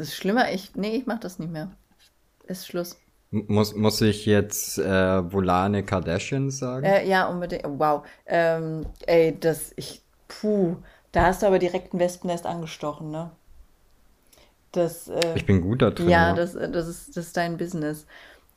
[0.00, 0.52] ist schlimmer.
[0.52, 1.70] Ich, nee, ich mach das nicht mehr.
[2.46, 2.96] Ist Schluss.
[3.30, 6.84] Muss, muss ich jetzt äh, Volane Kardashian sagen?
[6.84, 7.62] Äh, ja, unbedingt.
[7.64, 8.04] Wow.
[8.26, 10.76] Ähm, ey, das, ich, puh,
[11.12, 13.30] da hast du aber direkt ein Wespennest angestochen, ne?
[14.72, 16.08] Das, äh, ich bin gut da drin.
[16.08, 18.06] Ja, das, das, ist, das ist dein Business.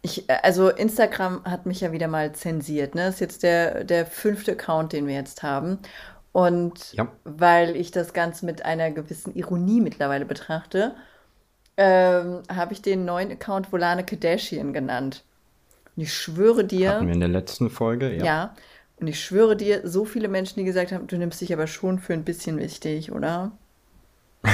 [0.01, 3.05] Ich, äh, also Instagram hat mich ja wieder mal zensiert, ne?
[3.05, 5.79] Das ist jetzt der, der fünfte Account, den wir jetzt haben.
[6.31, 7.07] Und Ja.
[7.25, 10.95] weil ich das Ganze mit einer gewissen Ironie mittlerweile betrachte,
[11.77, 15.23] ähm, habe ich den neuen Account Volane Kardashian genannt.
[15.95, 18.23] Und ich schwöre dir, Hatten wir in der letzten Folge, ja.
[18.23, 18.55] ja,
[18.99, 21.99] und ich schwöre dir, so viele Menschen, die gesagt haben, du nimmst dich aber schon
[21.99, 23.51] für ein bisschen wichtig, oder?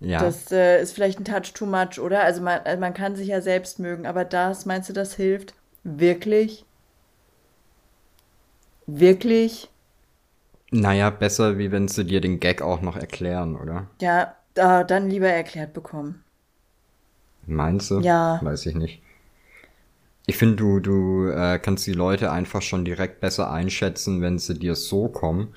[0.00, 0.18] Ja.
[0.18, 2.24] Das äh, ist vielleicht ein Touch too much, oder?
[2.24, 5.54] Also man, also man kann sich ja selbst mögen, aber das, meinst du, das hilft?
[5.84, 6.64] Wirklich?
[8.86, 9.70] Wirklich?
[10.72, 13.86] Naja, besser, wie wenn sie dir den Gag auch noch erklären, oder?
[14.00, 16.24] Ja, da, dann lieber erklärt bekommen.
[17.54, 18.00] Meinst du?
[18.00, 18.38] Ja.
[18.42, 19.02] Weiß ich nicht.
[20.26, 24.54] Ich finde, du, du äh, kannst die Leute einfach schon direkt besser einschätzen, wenn sie
[24.54, 25.54] dir so kommen,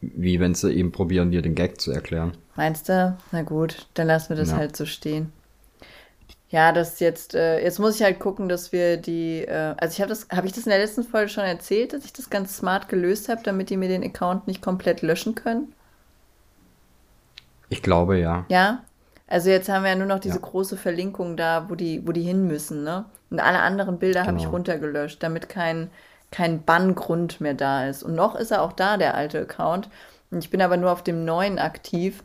[0.00, 2.36] wie wenn sie eben probieren, dir den Gag zu erklären.
[2.54, 3.16] Meinst du?
[3.30, 4.58] Na gut, dann lassen wir das Ja.
[4.58, 5.32] halt so stehen.
[6.50, 10.00] Ja, das jetzt, äh, jetzt muss ich halt gucken, dass wir die, äh, also ich
[10.00, 12.58] habe das, habe ich das in der letzten Folge schon erzählt, dass ich das ganz
[12.58, 15.72] smart gelöst habe, damit die mir den Account nicht komplett löschen können?
[17.70, 18.44] Ich glaube ja.
[18.50, 18.84] Ja?
[19.32, 20.40] Also jetzt haben wir ja nur noch diese Ja.
[20.40, 23.06] große Verlinkung da, wo die, wo die hin müssen, ne?
[23.30, 24.50] Und alle anderen Bilder habe ich Genau.
[24.50, 25.90] runtergelöscht, damit kein,
[26.30, 28.02] kein Banngrund mehr da ist.
[28.02, 29.88] Und noch ist er auch da, der alte Account.
[30.30, 32.22] Und ich bin aber nur auf dem neuen aktiv.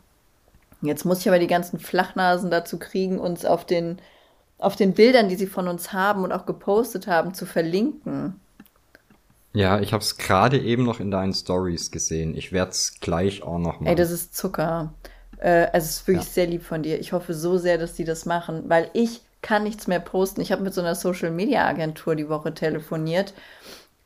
[0.82, 4.00] Jetzt muss ich aber die ganzen Flachnasen dazu kriegen, uns auf den,
[4.58, 8.40] auf den Bildern, die sie von uns haben und auch gepostet haben, zu verlinken.
[9.52, 12.34] Ja, ich habe es gerade eben noch in deinen Stories gesehen.
[12.34, 13.96] Ich werde es gleich auch noch Ey, machen.
[13.96, 14.94] das ist Zucker.
[15.38, 16.32] Äh, also es ist wirklich Ja.
[16.32, 16.98] sehr lieb von dir.
[17.00, 20.40] Ich hoffe so sehr, dass die das machen, weil ich kann nichts mehr posten.
[20.40, 23.34] Ich habe mit so einer Social Media Agentur die Woche telefoniert.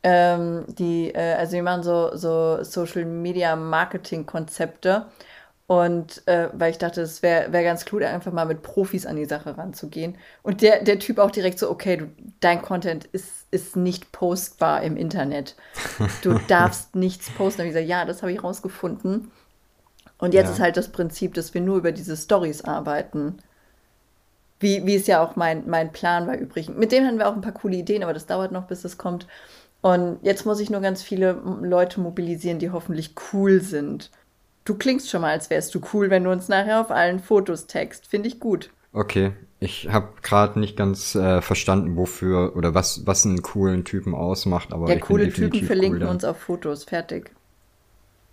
[0.03, 5.07] Ähm, die, äh, also die machen so, so Social Media Marketing Konzepte.
[5.67, 9.15] Und äh, weil ich dachte, es wäre wär ganz klug, einfach mal mit Profis an
[9.15, 10.17] die Sache ranzugehen.
[10.43, 12.09] Und der, der Typ auch direkt so, okay, du,
[12.41, 15.55] dein Content ist, ist nicht postbar im Internet.
[16.21, 17.59] Du darfst nichts posten.
[17.59, 19.31] Da habe ich gesagt, ja, das habe ich rausgefunden.
[20.23, 20.53] Und jetzt Ja.
[20.53, 23.39] ist halt das Prinzip, dass wir nur über diese Stories arbeiten.
[24.59, 26.77] Wie, wie es ja auch mein, mein Plan war übrigens.
[26.77, 28.97] Mit dem hatten wir auch ein paar coole Ideen, aber das dauert noch, bis es
[28.97, 29.27] kommt.
[29.81, 34.11] Und jetzt muss ich nur ganz viele Leute mobilisieren, die hoffentlich cool sind.
[34.65, 37.67] Du klingst schon mal, als wärst du cool, wenn du uns nachher auf allen Fotos
[37.67, 38.07] text.
[38.07, 38.71] Finde ich gut.
[38.93, 44.15] Okay, ich habe gerade nicht ganz äh, verstanden, wofür oder was was einen coolen Typen
[44.15, 46.83] ausmacht, aber Ja, coole Typen verlinken cool uns auf Fotos.
[46.85, 47.31] Fertig.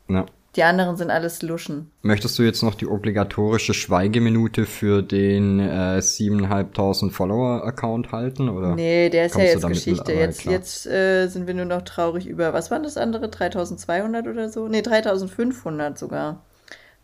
[0.09, 0.27] Ja.
[0.56, 1.93] Die anderen sind alles Luschen.
[2.03, 8.49] Möchtest du jetzt noch die obligatorische Schweigeminute für den äh, 7.500 Follower-Account halten?
[8.49, 8.75] Oder?
[8.75, 9.91] Nee, der ist ja jetzt Geschichte.
[9.93, 13.28] mittlerweile Jetzt, jetzt äh, sind wir nur noch traurig über, was waren das andere?
[13.28, 14.66] 3200 oder so?
[14.66, 16.43] Nee, 3500 sogar.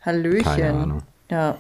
[0.00, 0.42] Hallöchen.
[0.44, 1.02] Keine Ahnung.
[1.30, 1.56] Ja,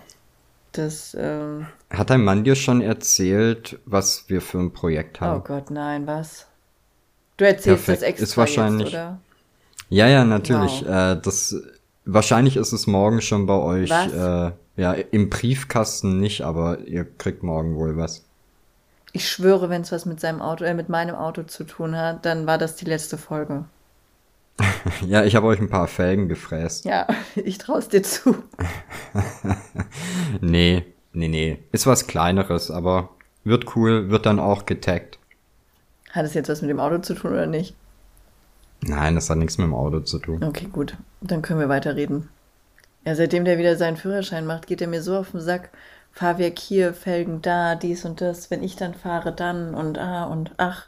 [0.72, 5.44] das, ähm, Hat dein Mann dir schon erzählt, was wir für ein Projekt oh haben?
[5.44, 6.46] Gott, nein, was?
[7.36, 8.02] Du erzählst Perfekt.
[8.02, 9.20] das extra Ist wahrscheinlich- jetzt, oder?
[9.88, 10.82] Ja, ja, natürlich.
[10.84, 10.88] Wow.
[11.16, 11.54] Äh, das
[12.06, 13.90] wahrscheinlich ist es morgen schon bei euch.
[13.90, 14.12] Was?
[14.12, 18.24] Äh, ja, im Briefkasten nicht, aber ihr kriegt morgen wohl was.
[19.12, 22.24] Ich schwöre, wenn es was mit seinem Auto, äh, mit meinem Auto zu tun hat,
[22.24, 23.64] dann war das die letzte Folge.
[25.06, 26.84] Ja, ich habe euch ein paar Felgen gefräst.
[26.84, 28.36] Ja, ich trau's dir zu.
[30.40, 31.58] Nee, nee, nee.
[31.72, 33.10] Ist was Kleineres, aber
[33.44, 35.18] wird cool, wird dann auch getaggt.
[36.10, 37.74] Hat es jetzt was mit dem Auto zu tun oder nicht?
[38.82, 40.42] Nein, das hat nichts mit dem Auto zu tun.
[40.42, 40.96] Okay, gut.
[41.20, 42.28] Dann können wir weiterreden.
[43.04, 45.70] Ja, seitdem der wieder seinen Führerschein macht, geht er mir so auf den Sack.
[46.12, 48.50] Fahrwerk hier, Felgen da, dies und das.
[48.50, 50.86] Wenn ich dann fahre, dann und ah und ach.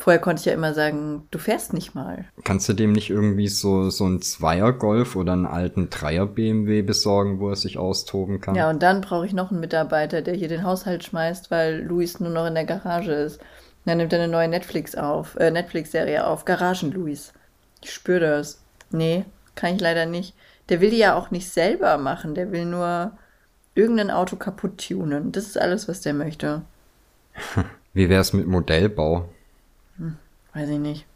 [0.00, 2.24] Vorher konnte ich ja immer sagen, du fährst nicht mal.
[2.44, 7.48] Kannst du dem nicht irgendwie so, so einen Zweier-Golf oder einen alten Dreier-BMW besorgen, wo
[7.48, 8.54] er sich austoben kann?
[8.54, 12.20] Ja, und dann brauche ich noch einen Mitarbeiter, der hier den Haushalt schmeißt, weil Luis
[12.20, 13.40] nur noch in der Garage ist.
[13.88, 16.44] Und dann nimmt er eine neue Netflix auf, äh, Netflix-Serie auf.
[16.44, 17.32] Garagen-Luis.
[17.82, 18.60] Ich spüre das.
[18.90, 19.24] Nee,
[19.54, 20.34] kann ich leider nicht.
[20.68, 22.34] Der will die ja auch nicht selber machen.
[22.34, 23.12] Der will nur
[23.74, 25.32] irgendein Auto kaputt tunen.
[25.32, 26.60] Das ist alles, was der möchte.
[27.94, 29.30] Wie wär's mit Modellbau?
[30.52, 31.06] Weiß ich nicht.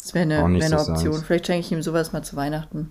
[0.00, 1.12] Das wäre eine, wär eine Option.
[1.12, 1.22] seins.
[1.22, 2.90] Vielleicht schenke ich ihm sowas mal zu Weihnachten.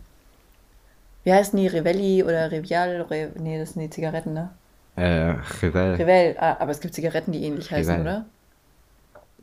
[1.25, 1.67] Wie heißen die?
[1.67, 3.01] Revelli oder Revial?
[3.01, 4.51] Re nee, das sind die Zigaretten, ne?
[4.95, 5.95] Äh, Revell.
[5.95, 6.38] Revel.
[6.39, 8.05] Ah, aber es gibt Zigaretten, die ähnlich heißen, Revel.
[8.05, 8.25] oder?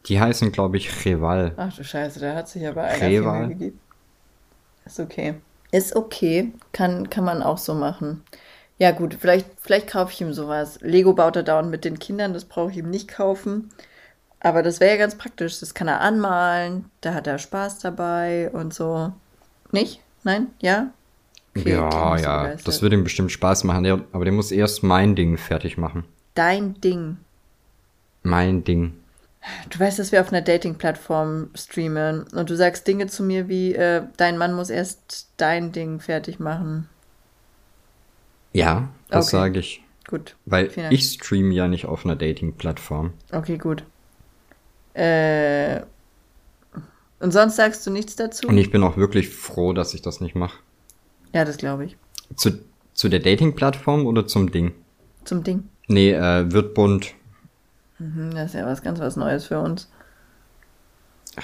[0.07, 1.53] Die heißen, glaube ich, Reval.
[1.57, 3.49] Ach du Scheiße, da hat sich aber einer Reval.
[3.49, 3.81] gegeben.
[4.85, 5.35] Ist okay.
[5.73, 6.53] Ist okay.
[6.73, 8.25] Kann, kann man auch so machen.
[8.79, 10.79] Ja, gut, vielleicht, vielleicht kaufe ich ihm sowas.
[10.81, 13.69] Lego baut er dauernd mit den Kindern, das brauche ich ihm nicht kaufen.
[14.41, 15.61] Aber das wäre ja ganz praktisch.
[15.61, 19.13] Das kann er anmalen, da hat er Spaß dabei und so.
[19.71, 20.01] Nicht?
[20.25, 20.47] Nein?
[20.63, 20.91] Ja?
[21.57, 22.69] Okay, ja, so ja, begeistert.
[22.69, 26.05] das würde ihm bestimmt Spaß machen, der, aber der muss erst mein Ding fertig machen.
[26.35, 27.19] Dein Ding.
[28.23, 28.95] Mein Ding.
[29.71, 33.75] Du weißt, dass wir auf einer Dating-Plattform streamen und du sagst Dinge zu mir wie,
[33.75, 36.89] äh, dein Mann muss erst dein Ding fertig machen.
[38.53, 39.37] Ja, das Okay.
[39.37, 39.83] sage ich.
[40.09, 40.37] Gut.
[40.45, 43.13] Weil ich streame ja nicht auf einer Dating-Plattform.
[43.33, 43.85] Okay, gut.
[44.95, 45.81] Äh,
[47.21, 48.49] und sonst sagst du nichts dazu?
[48.49, 50.59] Und ich bin auch wirklich froh, dass ich das nicht mache.
[51.33, 51.97] Ja, das glaube ich.
[52.37, 52.59] Zu,
[52.93, 54.73] zu der Dating-Plattform oder zum Ding?
[55.25, 55.69] Zum Ding.
[55.87, 57.15] Nee, äh, wird bunt.
[58.01, 59.89] Hm, Das ist ja was ganz was Neues für uns.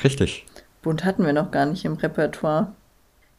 [0.02, 0.44] Richtig.
[0.82, 2.72] Bunt hatten wir noch gar nicht im Repertoire.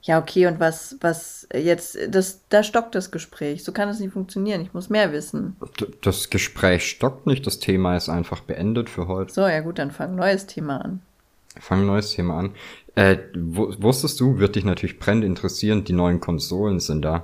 [0.04, 3.64] Ja, okay, und was, was jetzt, das, da stockt das Gespräch.
[3.64, 4.62] So kann es nicht funktionieren.
[4.62, 5.58] Ich muss mehr wissen.
[6.02, 9.34] Das Gespräch stockt nicht, das Thema ist einfach beendet für heute.
[9.34, 11.02] So, ja gut, dann fang ein neues Thema an.
[11.70, 12.52] Ein neues Thema an.
[12.96, 17.24] Äh, wu- wusstest du, wird dich natürlich brennend interessieren, die neuen Konsolen sind da.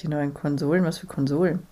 [0.00, 1.66] Die neuen Konsolen, was für Konsolen?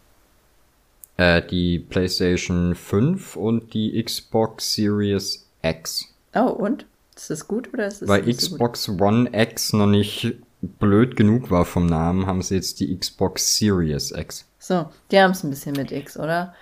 [1.20, 6.06] Äh, die PlayStation 5 und die Xbox Series X.
[6.34, 6.86] Oh, und?
[7.14, 8.72] Ist das gut oder ist das Weil nicht so gut?
[8.72, 13.58] Xbox One X noch nicht blöd genug war vom Namen, haben sie jetzt die Xbox
[13.58, 14.46] Series X.
[14.58, 16.54] So, die haben es ein bisschen mit X, oder?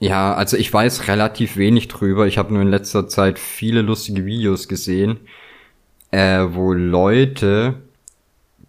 [0.00, 2.26] Ja, also ich weiß relativ wenig drüber.
[2.26, 5.20] Ich habe nur in letzter Zeit viele lustige Videos gesehen,
[6.10, 7.76] äh, wo Leute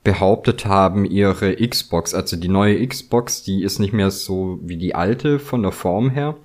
[0.04, 4.96] behauptet haben, ihre Xbox, also die neue Xbox, die ist nicht mehr so wie die
[4.96, 6.36] alte von der Form her,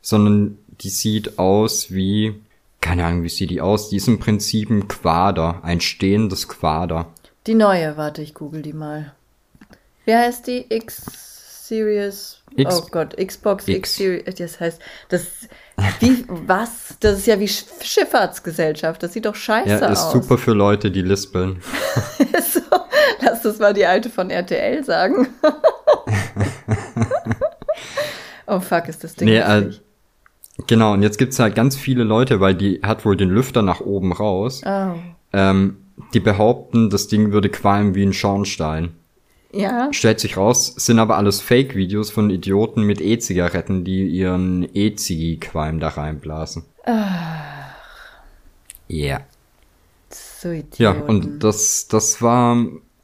[0.00, 2.34] sondern die sieht aus wie,
[2.80, 3.90] keine Ahnung, wie sieht die aus?
[3.90, 7.12] Die ist im Prinzip ein Quader, ein stehendes Quader.
[7.46, 9.14] Die neue, warte, ich google die mal.
[10.04, 10.64] Wie heißt die?
[10.68, 11.02] X
[11.68, 12.38] Series.
[12.56, 13.96] X- oh Gott, Xbox X, X.
[13.96, 14.34] Series.
[14.36, 15.26] Das heißt, das.
[16.00, 16.96] Wie, was?
[17.00, 19.02] Das ist ja wie Sch Schifffahrtsgesellschaft.
[19.02, 20.12] Das sieht doch scheiße Ja, ist aus.
[20.12, 21.62] super für Leute, die lispeln.
[22.52, 22.60] so,
[23.20, 25.28] lass das mal die alte von RTL sagen.
[28.46, 29.70] oh fuck, ist das Ding Nee, äh.
[30.66, 33.80] Genau, und jetzt gibt's halt ganz viele Leute, weil die hat wohl den Lüfter nach
[33.80, 34.62] oben raus.
[34.64, 34.94] Oh.
[35.32, 35.78] Ähm,
[36.14, 38.94] die behaupten, das Ding würde qualmen wie ein Schornstein.
[39.52, 45.78] Ja, Stellt sich raus, sind aber alles Fake-Videos von Idioten mit E-Zigaretten, die ihren E-Ziggy-Qualm
[45.78, 46.64] da reinblasen.
[48.88, 49.20] Ja.
[50.10, 50.82] so Idioten.
[50.82, 52.56] Ja, und das, das war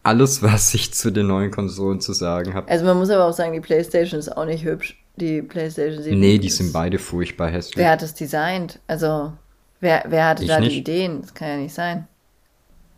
[0.08, 2.68] alles, was ich zu den neuen Konsolen zu sagen habe.
[2.70, 4.98] Also man muss aber auch sagen, die Playstation ist auch nicht hübsch.
[5.16, 7.76] Die Playstation 7 Nee, die sind beide furchtbar hässlich.
[7.76, 8.78] Wer hat das designt?
[8.86, 9.32] Also,
[9.80, 10.72] wer, wer hatte Ich da nicht.
[10.74, 11.20] die Ideen?
[11.22, 12.06] Das kann ja nicht sein.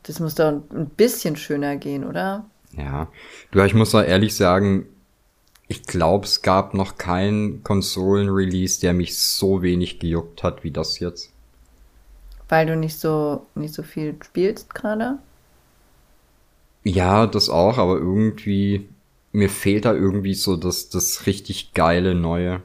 [0.04, 2.44] Das muss doch ein- bisschen schöner gehen, oder?
[2.76, 3.08] Ja,
[3.50, 4.86] du, ich muss auch ehrlich sagen,
[5.66, 10.98] ich glaube, es gab noch keinen Konsolen-Release, der mich so wenig gejuckt hat wie das
[11.00, 11.30] jetzt.
[12.48, 15.18] Weil du nicht so, nicht so viel spielst gerade?
[16.84, 18.88] Ja, das auch, aber irgendwie,
[19.32, 22.62] mir fehlt da irgendwie so das, das richtig geile Neue.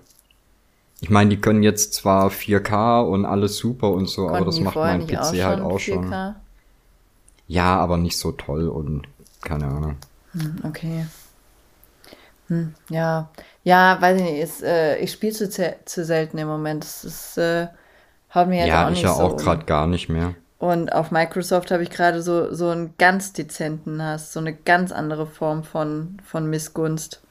[1.02, 4.56] Ich meine, die können jetzt zwar 4K und alles super und so, aber Konnten das
[4.56, 6.06] die macht mein PC halt auch schon.
[6.06, 6.36] 4K?
[7.48, 9.04] Ja, aber nicht so toll und
[9.42, 9.98] keine Ahnung.
[10.32, 11.06] Hm, okay.
[12.48, 13.30] Hm, ja.
[13.64, 14.40] Ja, weiß ich nicht.
[14.42, 15.50] Ist, äh, ich spiele zu,
[15.86, 16.84] zu selten im Moment.
[16.84, 17.68] Das ist, äh,
[18.34, 19.38] haut mir jetzt ja, auch ich nicht ja so auch um.
[19.38, 20.36] gerade gar nicht mehr.
[20.66, 24.92] Und auf Microsoft habe ich gerade so, so einen ganz dezenten Hass, so eine ganz
[24.92, 27.22] andere Form von, von Missgunst.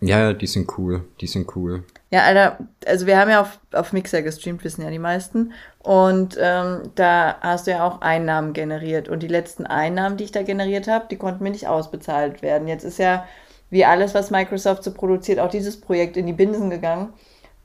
[0.00, 1.84] Ja, die sind cool, die sind cool.
[2.10, 5.52] Ja, Alter, also wir haben ja auf, auf Mixer gestreamt, wissen ja die meisten.
[5.78, 9.08] Und ähm, da hast du ja auch Einnahmen generiert.
[9.08, 12.66] Und die letzten Einnahmen, die ich da generiert habe, die konnten mir nicht ausbezahlt werden.
[12.66, 13.28] Jetzt ist ja,
[13.70, 17.12] wie alles, was Microsoft so produziert, auch dieses Projekt in die Binsen gegangen.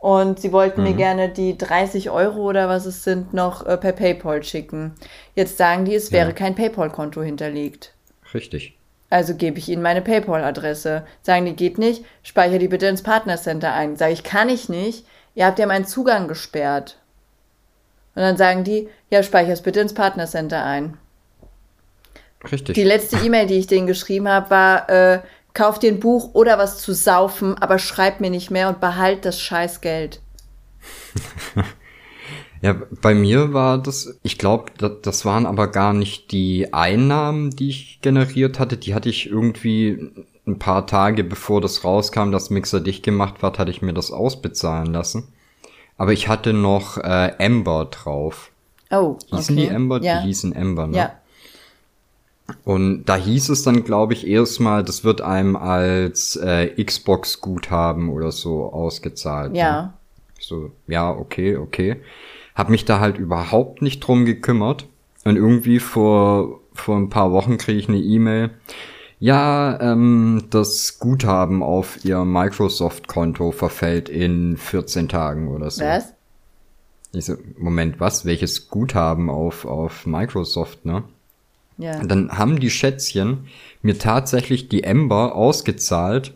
[0.03, 3.93] Und sie wollten mir gerne die 30 Euro oder was es sind, noch äh, per
[3.93, 4.95] PayPal schicken.
[5.33, 6.35] Jetzt sagen die, es wäre Ja.
[6.35, 7.93] kein PayPal-Konto hinterlegt.
[8.33, 8.77] Richtig.
[9.09, 11.05] Also gebe ich ihnen meine PayPal-Adresse.
[11.21, 13.95] Sagen die, geht nicht, speichere die bitte ins Partnercenter ein.
[13.95, 15.05] Sage ich, kann ich nicht.
[15.35, 16.97] Ihr habt ja meinen Zugang gesperrt.
[18.13, 20.97] Und dann sagen die, ja, speichere es bitte ins Partnercenter ein.
[22.51, 22.75] Richtig.
[22.75, 25.19] Die letzte E-Mail, die ich denen geschrieben habe, war, äh,
[25.53, 29.25] kauf dir ein Buch oder was zu saufen, aber schreib mir nicht mehr und behalt
[29.25, 30.21] das scheiß Geld.
[32.63, 37.49] Ja, bei mir war das, ich glaube, das, das waren aber gar nicht die Einnahmen,
[37.49, 38.77] die ich generiert hatte.
[38.77, 40.13] Die hatte ich irgendwie
[40.47, 44.11] ein paar Tage bevor das rauskam, dass Mixer dicht gemacht wird, hatte ich mir das
[44.11, 45.27] ausbezahlen lassen.
[45.97, 48.51] Aber ich hatte noch äh, Ember drauf.
[48.89, 49.67] Oh, Hießen okay.
[49.67, 50.01] die Ember?
[50.01, 50.21] Ja.
[50.21, 50.97] Die hießen Ember, ne?
[50.97, 51.11] Ja.
[52.65, 58.31] Und da hieß es dann, glaube ich, erstmal, das wird einem als äh, Xbox-Guthaben oder
[58.31, 59.55] so ausgezahlt.
[59.55, 59.81] Ja.
[59.81, 59.93] Ne?
[60.39, 61.97] So, ja, okay, okay.
[62.55, 64.87] Hab mich da halt überhaupt nicht drum gekümmert.
[65.23, 68.51] Und irgendwie vor, vor ein paar Wochen kriege ich eine E-Mail.
[69.19, 75.85] Ja, ähm, das Guthaben auf ihr Microsoft-Konto verfällt in 14 Tagen oder so.
[75.85, 76.13] Was?
[77.13, 78.25] Ich so, Moment, was?
[78.25, 81.03] Welches Guthaben auf, auf Microsoft, ne?
[81.77, 81.99] Ja.
[81.99, 83.47] Und dann haben die Schätzchen
[83.81, 86.33] mir tatsächlich die Ember ausgezahlt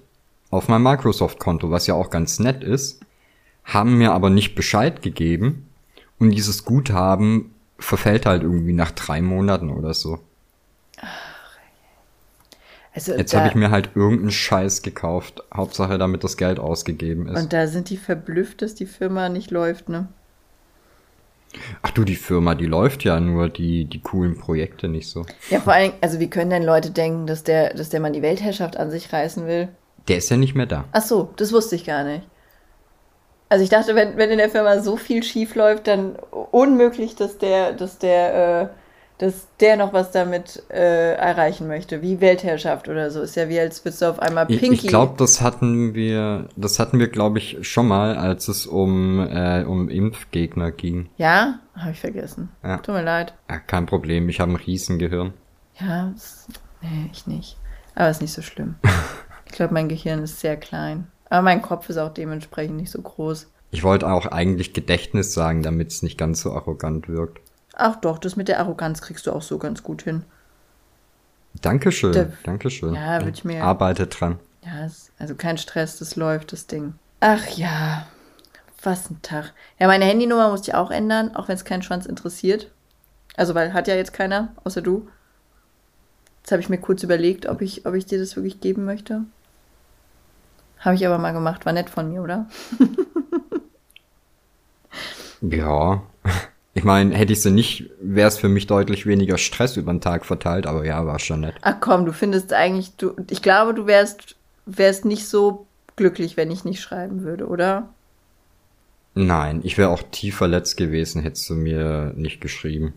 [0.49, 3.01] auf mein Microsoft-Konto, was ja auch ganz nett ist,
[3.63, 5.67] haben mir aber nicht Bescheid gegeben
[6.19, 10.19] und dieses Guthaben verfällt halt irgendwie nach drei Monaten oder so.
[12.93, 15.43] Also Jetzt habe ich mir halt irgendeinen Scheiß gekauft.
[15.53, 17.39] Hauptsache, damit das Geld ausgegeben ist.
[17.39, 20.07] und da sind die verblüfft, dass die Firma nicht läuft, ne?
[21.81, 25.25] Ach du, die Firma, die läuft ja nur die, die coolen Projekte nicht so.
[25.49, 28.21] Ja, vor allem, also wie können denn Leute denken, dass der, dass der Mann die
[28.21, 29.69] Weltherrschaft an sich reißen will?
[30.07, 30.85] Der ist ja nicht mehr da.
[30.91, 32.23] Ach so, das wusste ich gar nicht.
[33.49, 36.17] Also ich dachte, wenn, wenn in der Firma so viel schief läuft, dann
[36.51, 38.67] unmöglich, dass der, dass der, äh,
[39.19, 43.21] dass der noch was damit äh, erreichen möchte, wie Weltherrschaft oder so.
[43.21, 44.75] Ist ja wie als würdest du auf einmal Ich, Pinky.
[44.75, 49.19] ich glaube, das hatten wir, das hatten wir, glaube ich, schon mal, als es um,
[49.19, 51.09] äh, um Impfgegner ging.
[51.17, 52.49] ja, habe ich vergessen.
[52.63, 52.77] Ja.
[52.77, 53.33] Tut mir leid.
[53.49, 55.33] Ja, kein Problem, ich habe ein Riesengehirn.
[55.79, 56.47] Ja, es,
[56.81, 57.57] nee, ich nicht.
[57.95, 58.75] Aber ist nicht so schlimm.
[59.49, 61.07] Ich glaube, mein Gehirn ist sehr klein.
[61.29, 63.47] Aber mein Kopf ist auch dementsprechend nicht so groß.
[63.71, 67.39] Ich wollte auch eigentlich Gedächtnis sagen, damit es nicht ganz so arrogant wirkt.
[67.79, 70.23] Ach doch, das mit der Arroganz kriegst du auch so ganz gut hin.
[71.61, 72.95] Dankeschön, Der- Dankeschön.
[72.95, 74.39] Ja, würd ich mir- Arbeite dran.
[74.65, 74.87] Ja,
[75.19, 76.95] also kein Stress, das läuft, das Ding.
[77.19, 78.07] Ach ja,
[78.83, 79.53] was ein Tag.
[79.79, 82.71] Ja, meine Handynummer musste ich auch ändern, auch wenn es keinen Schwanz interessiert.
[83.35, 85.07] Also, weil hat ja jetzt keiner, außer du.
[86.41, 89.21] Jetzt habe ich mir kurz überlegt, ob ich, ob ich dir das wirklich geben möchte.
[90.79, 92.47] Habe ich aber mal gemacht, war nett von mir, oder?
[95.41, 96.01] Ja.
[96.77, 99.99] Ich meine, hätte ich sie nicht, wäre es für mich deutlich weniger Stress über den
[99.99, 101.55] Tag verteilt, aber ja, war schon nett.
[101.63, 104.35] Ach komm, du findest eigentlich, du, ich glaube, du wärst,
[104.67, 105.65] wärst nicht so
[105.95, 107.89] glücklich, wenn ich nicht schreiben würde, oder?
[109.15, 112.93] Nein, ich wäre auch tief verletzt gewesen, hättest du mir nicht geschrieben.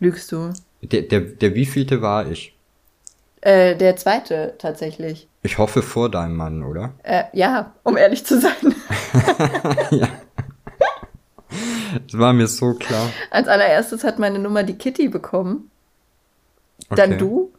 [0.00, 0.54] Lügst du?
[0.80, 2.56] Der, der, der wievielte war ich?
[3.42, 5.28] Äh, der zweite tatsächlich.
[5.42, 6.94] Ich hoffe vor deinem Mann, oder?
[7.02, 8.74] Äh, ja, um ehrlich zu sein.
[12.06, 13.10] Das war mir so klar.
[13.30, 15.70] Als allererstes hat meine Nummer die Kitty bekommen,
[16.90, 17.18] dann Okay.
[17.18, 17.52] du,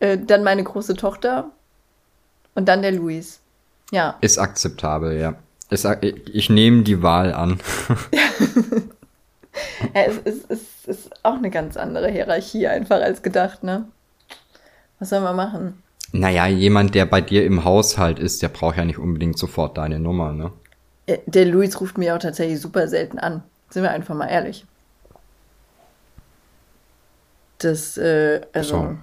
[0.00, 1.50] äh, dann meine große Tochter
[2.54, 3.40] und dann der Luis.
[3.90, 5.34] Ja, Ist akzeptabel, ja.
[5.70, 7.58] Ist, ak- ich nehme die Wahl an.
[9.94, 13.86] ja es, es, es ist auch eine ganz andere Hierarchie einfach als gedacht, ne?
[14.98, 15.82] Was soll man machen?
[16.12, 19.98] Naja, jemand, der bei dir im Haushalt ist, der braucht ja nicht unbedingt sofort deine
[19.98, 20.52] Nummer, ne?
[21.06, 23.42] Äh, Der Luis ruft mir auch tatsächlich super selten an.
[23.72, 24.66] Sind wir einfach mal ehrlich.
[27.56, 28.98] Das, äh, also,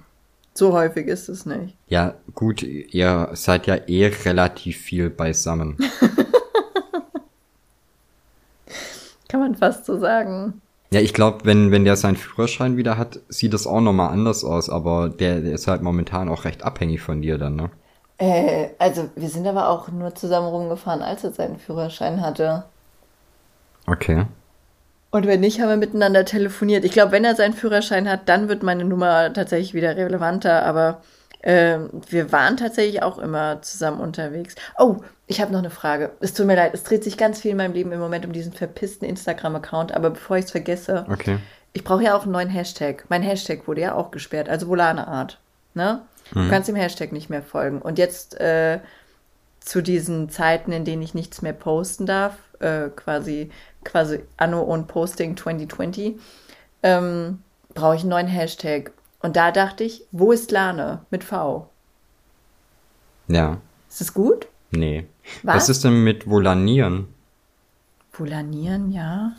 [0.54, 1.76] so häufig ist es nicht.
[1.88, 5.76] Ja, gut, ihr seid ja eh relativ viel beisammen.
[9.28, 10.62] Kann man fast so sagen.
[10.92, 14.44] Ja, ich glaube, wenn, wenn der seinen Führerschein wieder hat, sieht das auch nochmal anders
[14.44, 17.70] aus, aber der, der ist halt momentan auch recht abhängig von dir dann, ne?
[18.18, 22.66] Äh, also, wir sind aber auch nur zusammen rumgefahren, als er seinen Führerschein hatte.
[23.88, 24.26] Okay.
[25.10, 26.84] Und wenn nicht, haben wir miteinander telefoniert.
[26.84, 30.64] Ich glaube, wenn er seinen Führerschein hat, dann wird meine Nummer tatsächlich wieder relevanter.
[30.64, 31.02] Aber
[31.42, 34.54] ähm, wir waren tatsächlich auch immer zusammen unterwegs.
[34.78, 36.12] Oh, ich habe noch eine Frage.
[36.20, 38.32] Es tut mir leid, es dreht sich ganz viel in meinem Leben im Moment um
[38.32, 39.92] diesen verpissten Instagram-Account.
[39.94, 41.38] Aber bevor ich es vergesse, Okay.
[41.72, 43.04] ich brauche ja auch einen neuen Hashtag.
[43.08, 45.38] Mein Hashtag wurde ja auch gesperrt, also Volane Art.
[45.74, 46.02] Ne?
[46.32, 47.82] Du kannst dem Hashtag nicht mehr folgen.
[47.82, 48.78] Und jetzt äh,
[49.58, 53.50] zu diesen Zeiten, in denen ich nichts mehr posten darf, äh, quasi,
[53.84, 56.18] quasi Anno und Posting 2020,
[56.82, 57.42] ähm,
[57.74, 58.92] brauche ich einen neuen Hashtag.
[59.20, 61.68] Und da dachte ich, wo ist Lane mit V?
[63.28, 63.58] Ja.
[63.88, 64.48] Ist das gut?
[64.70, 65.06] Nee.
[65.42, 65.56] Was?
[65.56, 67.08] Was ist denn mit Volanieren?
[68.12, 69.32] Volanieren, ja.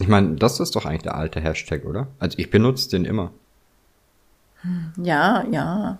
[0.00, 2.06] Ich meine, das ist doch eigentlich der alte Hashtag, oder?
[2.18, 3.32] Also ich benutze den immer.
[4.96, 5.98] Ja, ja.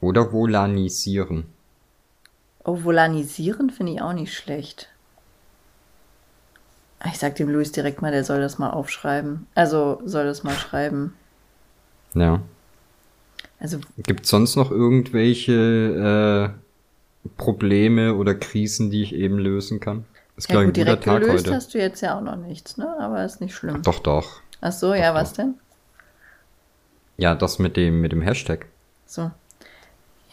[0.00, 1.46] Oder volanisieren.
[2.62, 4.88] Oh, volanisieren finde ich auch nicht schlecht.
[7.06, 9.46] Ich sag dem Luis direkt mal, der soll das mal aufschreiben.
[9.54, 11.14] Also soll das mal schreiben.
[12.14, 12.40] Ja.
[13.60, 20.04] Also Gibt sonst noch irgendwelche äh, Probleme oder Krisen, die ich eben lösen kann?
[20.36, 21.56] Ist ja gut, direkt Tag gelöst heute.
[21.56, 22.96] hast du jetzt ja auch noch nichts, ne?
[22.98, 23.82] Aber ist nicht schlimm.
[23.82, 24.40] Doch, doch.
[24.60, 25.54] Ach so, ja, Doch, was denn?
[27.16, 28.66] Ja, das mit dem, mit dem Hashtag.
[29.06, 29.30] So.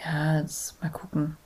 [0.03, 1.37] Ja, jetzt mal gucken.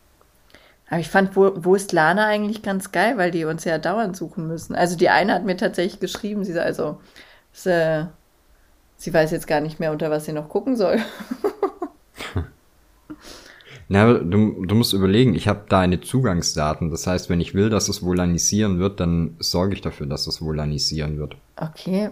[0.89, 4.15] Aber ich fand, wo, wo ist Lana eigentlich ganz geil, weil die uns ja dauernd
[4.15, 4.75] suchen müssen.
[4.75, 6.99] Also die eine hat mir tatsächlich geschrieben, sie also,
[7.65, 8.05] äh,
[8.97, 10.99] sie weiß jetzt gar nicht mehr, unter was sie noch gucken soll.
[13.87, 16.89] Na, du, du musst überlegen, ich habe da eine Zugangsdaten.
[16.89, 20.41] Das heißt, wenn ich will, dass es volanisieren wird, dann sorge ich dafür, dass es
[20.41, 21.35] volanisieren wird.
[21.55, 22.09] Okay.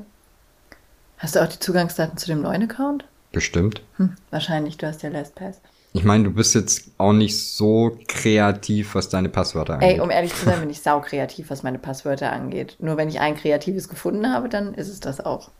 [1.18, 3.06] Hast du auch die Zugangsdaten zu dem neuen Account?
[3.32, 3.82] Bestimmt.
[3.98, 5.62] Hm, wahrscheinlich, du hast ja LastPass.
[5.96, 9.90] Ich meine, du bist jetzt auch nicht so kreativ, was deine Passwörter angeht.
[9.90, 12.76] Ey, um ehrlich zu sein, bin ich sau kreativ, was meine Passwörter angeht.
[12.80, 15.52] Nur wenn ich ein kreatives gefunden habe, dann ist es das auch.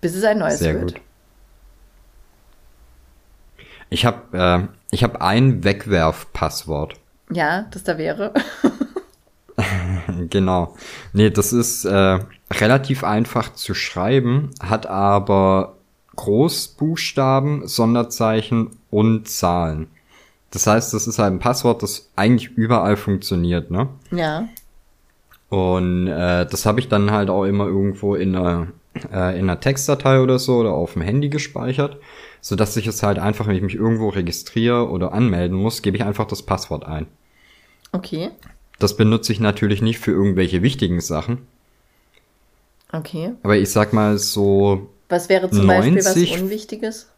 [0.00, 0.94] Bis es ein neues Sehr wird.
[0.94, 1.02] gut.
[3.90, 6.94] Ich habe äh, ich hab ein Wegwerfpasswort.
[7.30, 8.32] Ja, das da wäre.
[10.30, 10.76] Genau.
[11.12, 12.18] Nee, das ist äh,
[12.52, 15.76] relativ einfach zu schreiben, hat aber
[16.16, 19.88] Großbuchstaben, Sonderzeichen und Zahlen.
[20.50, 23.88] Das heißt, das ist halt ein Passwort, das eigentlich überall funktioniert, ne?
[24.10, 24.48] ja.
[25.50, 28.66] Und äh, das habe ich dann halt auch immer irgendwo in einer,
[29.10, 31.96] äh, in einer Textdatei oder so oder auf dem Handy gespeichert,
[32.42, 35.96] so dass ich es halt einfach, wenn ich mich irgendwo registriere oder anmelden muss, gebe
[35.96, 37.06] ich einfach das Passwort ein.
[37.92, 38.28] Okay.
[38.78, 41.46] Das benutze ich natürlich nicht für irgendwelche wichtigen Sachen,
[42.92, 43.32] Okay.
[43.42, 47.08] aber ich sag mal so Was wäre zum Beispiel 90 was Unwichtiges?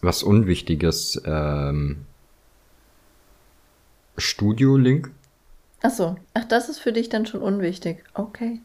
[0.00, 1.20] Was Unwichtiges.
[1.24, 2.04] Ähm,
[4.18, 5.10] Studio-Link.
[5.82, 6.16] Ach so.
[6.34, 8.04] Ach, das ist für dich dann schon unwichtig.
[8.14, 8.60] Okay.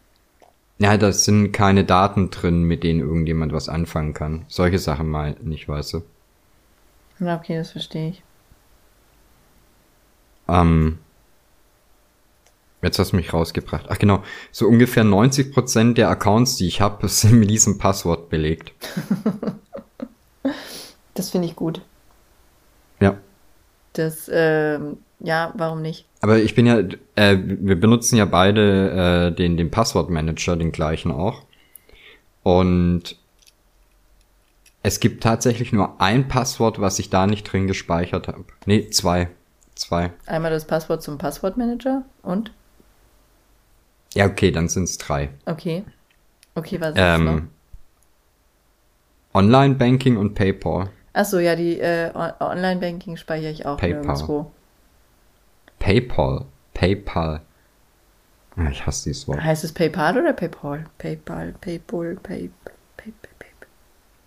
[0.80, 4.46] Ja, da sind keine Daten drin, mit denen irgendjemand was anfangen kann.
[4.48, 6.02] Solche Sachen mal nicht, weißt du.
[7.20, 8.24] Ja, okay, das verstehe ich.
[10.48, 10.98] Ähm,
[12.82, 13.86] jetzt hast du mich rausgebracht.
[13.90, 18.74] Ach genau, so ungefähr 90% der Accounts, die ich habe, sind mit diesem Passwort belegt.
[21.14, 21.82] Das finde ich gut.
[23.00, 23.18] Ja.
[23.94, 26.06] Das, ähm, ja, warum nicht?
[26.22, 26.80] Aber ich bin ja,
[27.16, 31.44] äh, wir benutzen ja beide äh, den, den Passwortmanager, den gleichen auch.
[32.44, 33.18] Und
[34.82, 38.44] es gibt tatsächlich nur ein Passwort, was ich da nicht drin gespeichert habe.
[38.66, 39.30] Nee, zwei.
[39.76, 40.12] Zwei.
[40.26, 42.52] Einmal das Passwort zum Passwortmanager und?
[44.14, 45.30] Ja, okay, dann sind's drei.
[45.46, 45.84] Okay.
[46.54, 47.34] Okay, was ist noch?
[47.34, 47.50] Ähm,
[49.34, 50.92] Online-Banking und PayPal.
[51.14, 54.02] Achso, ja, die äh, On- Online-Banking speichere ich auch PayPal.
[54.06, 54.52] nirgendwo.
[55.80, 56.46] PayPal.
[56.74, 57.42] PayPal.
[58.56, 59.42] Ah, Ich hasse dieses Wort.
[59.42, 60.86] Heißt es PayPal oder PayPal?
[60.98, 62.50] PayPal, PayPal, Pay,
[62.98, 63.48] Pay, Pay, Pay.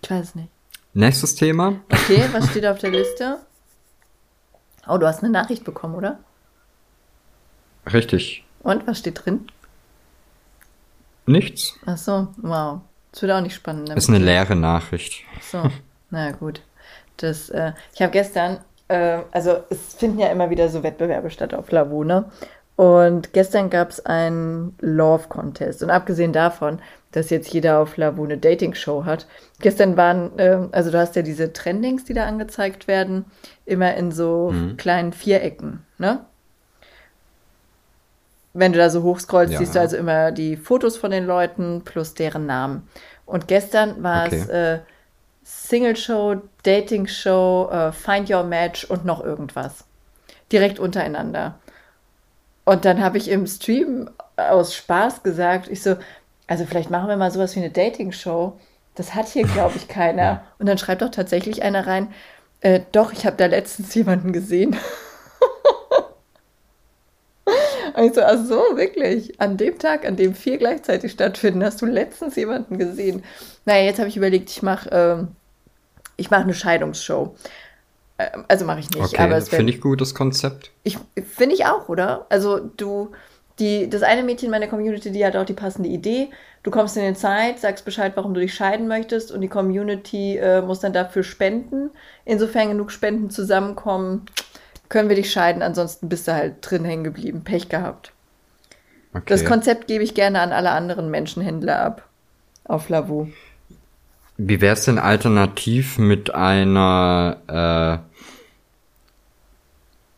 [0.03, 0.49] Ich weiß es nicht.
[0.93, 1.79] Nächstes Thema.
[1.91, 3.37] Okay, was steht auf der Liste?
[4.87, 6.19] Oh, du hast eine Nachricht bekommen, oder?
[7.91, 8.45] Richtig.
[8.63, 9.47] Und, was steht drin?
[11.25, 11.77] Nichts.
[11.85, 12.81] Ach so, wow.
[13.11, 13.89] Das wird auch nicht spannend.
[13.89, 13.95] ne?
[13.95, 15.23] Ist eine leere Nachricht.
[15.41, 15.69] So,
[16.09, 16.61] na gut.
[17.17, 21.53] Das, äh, ich habe gestern, äh, also es finden ja immer wieder so Wettbewerbe statt
[21.53, 22.25] auf Lavu, ne?
[22.75, 25.81] Und gestern gab es einen Love Contest.
[25.81, 26.79] Und abgesehen davon,
[27.11, 29.25] dass jetzt jeder auf Lavu eine Dating-Show hat,
[29.61, 33.25] gestern waren, äh, also du hast ja diese Trendings, die da angezeigt werden,
[33.65, 36.19] immer in so kleinen Vierecken, ne?
[38.53, 39.59] Wenn du da so hochscrollst, Ja.
[39.59, 42.87] siehst du also immer die Fotos von den Leuten plus deren Namen.
[43.25, 44.51] Und gestern war es Okay.
[44.51, 44.79] äh,
[45.49, 49.85] Single Show, Dating Show, äh, Find Your Match und noch irgendwas.
[50.51, 51.57] Direkt untereinander.
[52.65, 55.95] Und dann habe ich im Stream aus Spaß gesagt, ich so,
[56.47, 58.59] also vielleicht machen wir mal sowas wie eine Dating Show.
[58.95, 60.43] Das hat hier, glaube ich, keiner.
[60.59, 62.13] Und dann schreibt doch tatsächlich einer rein,
[62.59, 64.75] äh, doch, ich habe da letztens jemanden gesehen.
[67.95, 69.39] Und ich so, ach so, wirklich.
[69.39, 73.23] An dem Tag, an dem vier gleichzeitig stattfinden, hast du letztens jemanden gesehen.
[73.65, 75.36] Naja, jetzt habe ich überlegt, ich mache ähm,
[76.17, 77.35] ich mache eine Scheidungsshow.
[78.19, 80.71] Ähm, also mache ich nicht, Okay, aber finde ich gut, das Konzept.
[80.83, 80.97] ich
[81.35, 82.25] finde ich auch, oder?
[82.29, 83.11] Also du,
[83.59, 86.29] die, das eine Mädchen in meiner Community, die hat auch die passende Idee.
[86.63, 90.37] Du kommst in den Zeit, sagst Bescheid, warum du dich scheiden möchtest und die Community
[90.37, 91.91] äh, muss dann dafür spenden.
[92.25, 94.25] Insofern genug Spenden zusammenkommen,
[94.89, 95.61] können wir dich scheiden.
[95.61, 97.43] Ansonsten bist du halt drin hängen geblieben.
[97.43, 98.11] Pech gehabt.
[99.13, 99.23] Okay.
[99.27, 102.07] Das Konzept gebe ich gerne an alle anderen Menschenhändler ab.
[102.65, 103.27] Auf Lavu.
[104.37, 108.17] Wie wär's denn alternativ mit einer äh,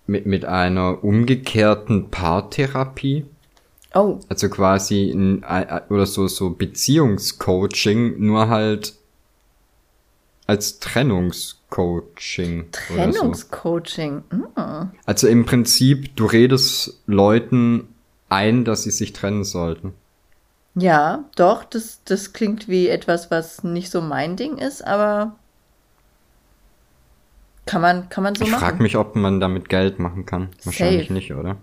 [0.08, 3.25] mit, mit einer umgekehrten Paartherapie?
[3.93, 5.43] Oh, Also quasi ein,
[5.89, 8.93] oder so so Beziehungscoaching, nur halt
[10.47, 12.65] als Trennungscoaching.
[12.93, 13.19] Oder so.
[13.19, 14.23] Trennungscoaching.
[14.32, 14.91] Mm.
[15.05, 17.88] Also im Prinzip, du redest Leuten
[18.29, 19.93] ein, dass sie sich trennen sollten.
[20.75, 25.36] Ja, doch, das, das klingt wie etwas, was nicht so mein Ding ist, aber
[27.65, 28.62] kann man, kann man so ich machen.
[28.63, 30.49] Ich frage mich, ob man damit Geld machen kann.
[30.63, 31.13] Wahrscheinlich Safe.
[31.13, 31.58] nicht, oder?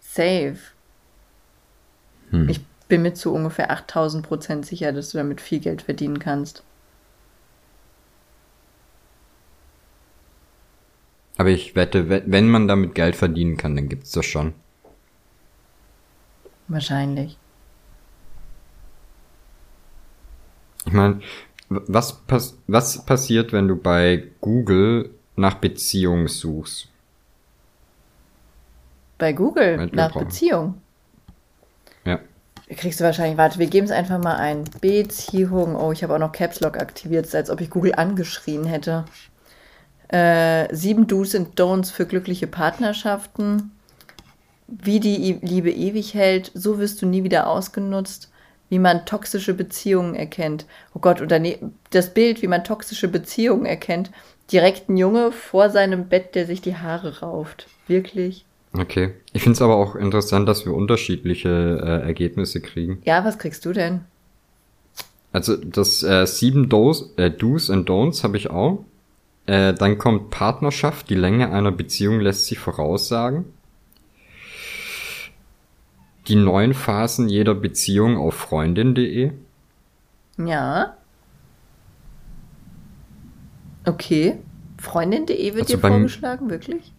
[0.00, 0.58] Safe.
[2.30, 2.48] Hm.
[2.48, 6.64] Ich bin mir zu ungefähr 8000 Prozent sicher, dass du damit viel Geld verdienen kannst.
[11.36, 14.54] Aber ich wette, we- wenn man damit Geld verdienen kann, dann gibt's das schon.
[16.68, 17.39] Wahrscheinlich.
[20.86, 21.20] Ich meine,
[21.68, 26.88] was, pass was passiert, wenn du bei Google nach Beziehung suchst?
[29.18, 30.74] Bei Google Moment, nach brauchen- Beziehung.
[32.04, 32.18] Ja.
[32.68, 34.64] Kriegst du wahrscheinlich, warte, wir geben es einfach mal ein.
[34.80, 35.76] Beziehung.
[35.76, 39.04] Oh, ich habe auch noch Caps Lock aktiviert, als ob ich Google angeschrien hätte.
[40.08, 43.72] Äh, sieben Do's und Don'ts für glückliche Partnerschaften.
[44.66, 46.50] Wie die Liebe ewig hält.
[46.54, 48.29] So wirst du nie wieder ausgenutzt.
[48.70, 50.64] Wie man toxische Beziehungen erkennt.
[50.94, 54.10] Oh Gott, und daneben das Bild, wie man toxische Beziehungen erkennt.
[54.50, 57.66] Direkt ein Junge vor seinem Bett, der sich die Haare rauft.
[57.86, 58.46] Wirklich?
[58.72, 59.12] Okay.
[59.32, 61.48] Ich finde es aber auch interessant, dass wir unterschiedliche
[61.82, 63.02] äh, Ergebnisse kriegen.
[63.04, 64.00] Ja, was kriegst du denn?
[65.32, 68.84] Also das äh, sieben Do's, äh, Do's and Don'ts habe ich auch.
[69.46, 71.10] Äh, dann kommt Partnerschaft.
[71.10, 73.44] Die Länge einer Beziehung lässt sich voraussagen.
[76.28, 79.32] Die neun Phasen jeder Beziehung auf freundin.de.
[80.38, 80.96] Ja.
[83.86, 84.38] Okay.
[84.78, 86.92] Freundin.de wird Also dir vorgeschlagen, wirklich?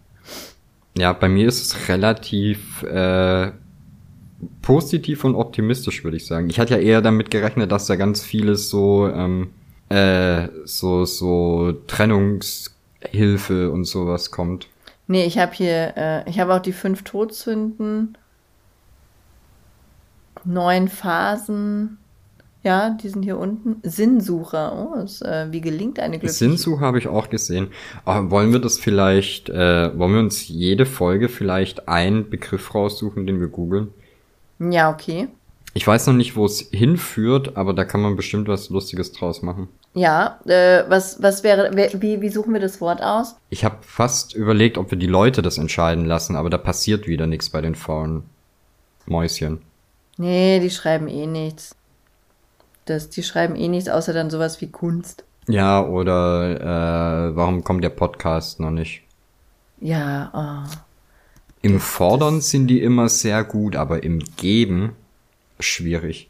[0.96, 3.52] Ja, bei mir ist es relativ äh,
[4.60, 6.50] positiv und optimistisch, würde ich sagen.
[6.50, 9.50] Ich hatte ja eher damit gerechnet, dass da ganz vieles so ähm,
[9.88, 14.68] äh, so so Trennungshilfe und sowas kommt.
[15.06, 18.16] Nee, ich habe hier, äh, ich habe auch die fünf Todsünden,
[20.44, 21.98] neun Phasen.
[22.64, 23.76] Ja, die sind hier unten.
[23.82, 24.72] Sinnsucher.
[24.72, 26.32] Oh, ist, äh, wie gelingt eine glückliche...
[26.32, 27.68] Sinsu habe ich auch gesehen.
[28.04, 33.26] Aber wollen wir das vielleicht, äh, wollen wir uns jede Folge vielleicht einen Begriff raussuchen,
[33.26, 33.88] den wir googeln?
[34.60, 35.28] Ja, okay.
[35.74, 39.42] Ich weiß noch nicht, wo es hinführt, aber da kann man bestimmt was Lustiges draus
[39.42, 39.68] machen.
[39.94, 43.36] Ja, äh, was, was wäre, wie, wie suchen wir das Wort aus?
[43.50, 47.26] Ich habe fast überlegt, ob wir die Leute das entscheiden lassen, aber da passiert wieder
[47.26, 48.22] nichts bei den faulen
[49.06, 49.62] Mäuschen.
[50.16, 51.74] Nee, die schreiben eh nichts.
[52.84, 55.24] Das, die schreiben eh nichts, außer dann sowas wie Kunst.
[55.48, 59.02] Ja, oder äh, warum kommt der Podcast noch nicht?
[59.80, 60.70] Ja, oh.
[61.62, 64.96] Im Fordern sind die immer sehr gut, aber im Geben
[65.58, 66.28] schwierig.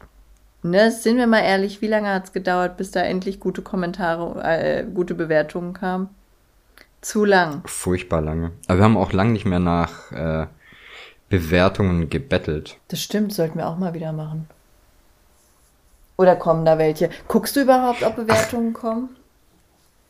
[0.63, 4.41] Ne, sind wir mal ehrlich, wie lange hat es gedauert, bis da endlich gute Kommentare,
[4.43, 6.09] äh, gute Bewertungen kamen?
[7.01, 7.63] Zu lang.
[7.65, 8.51] Furchtbar lange.
[8.67, 10.47] Aber wir haben auch lang nicht mehr nach äh,
[11.33, 12.77] Bewertungen gebettelt.
[12.89, 14.47] Das stimmt, sollten wir auch mal wieder machen.
[16.15, 17.09] Oder kommen da welche?
[17.27, 19.09] Guckst du überhaupt, ob Bewertungen kommen?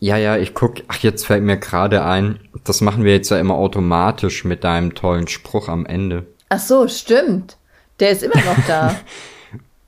[0.01, 3.39] Ja, ja, ich guck, ach, jetzt fällt mir gerade ein, das machen wir jetzt ja
[3.39, 6.25] immer automatisch mit deinem tollen Spruch am Ende.
[6.49, 7.55] Ach so, stimmt.
[8.01, 8.95] Der ist immer noch da.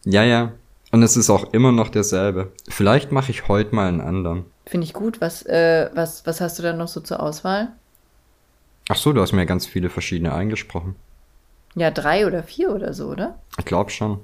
[0.07, 0.51] Ja, ja.
[0.91, 2.51] Und es ist auch immer noch derselbe.
[2.69, 4.45] Vielleicht mache ich heute mal einen anderen.
[4.67, 5.19] Finde ich gut.
[5.19, 7.69] Was, äh, was, was hast du dann noch so zur Auswahl?
[8.87, 10.95] Ach so, du hast mir ganz viele verschiedene eingesprochen.
[11.75, 13.37] Ja, drei oder vier oder so, oder?
[13.59, 14.19] Ich glaube schon.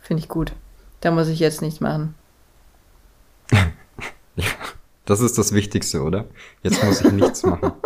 [0.00, 0.52] Finde ich gut.
[1.00, 2.14] Da muss ich jetzt nichts machen.
[5.06, 6.24] Das ist das Wichtigste, oder?
[6.62, 7.72] Jetzt muss ich nichts machen.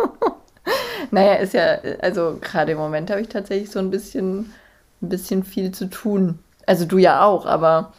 [1.11, 4.53] Naja, ist ja, also gerade im Moment habe ich tatsächlich so ein bisschen,
[5.01, 6.39] ein bisschen viel zu tun.
[6.67, 7.93] Also du ja auch, aber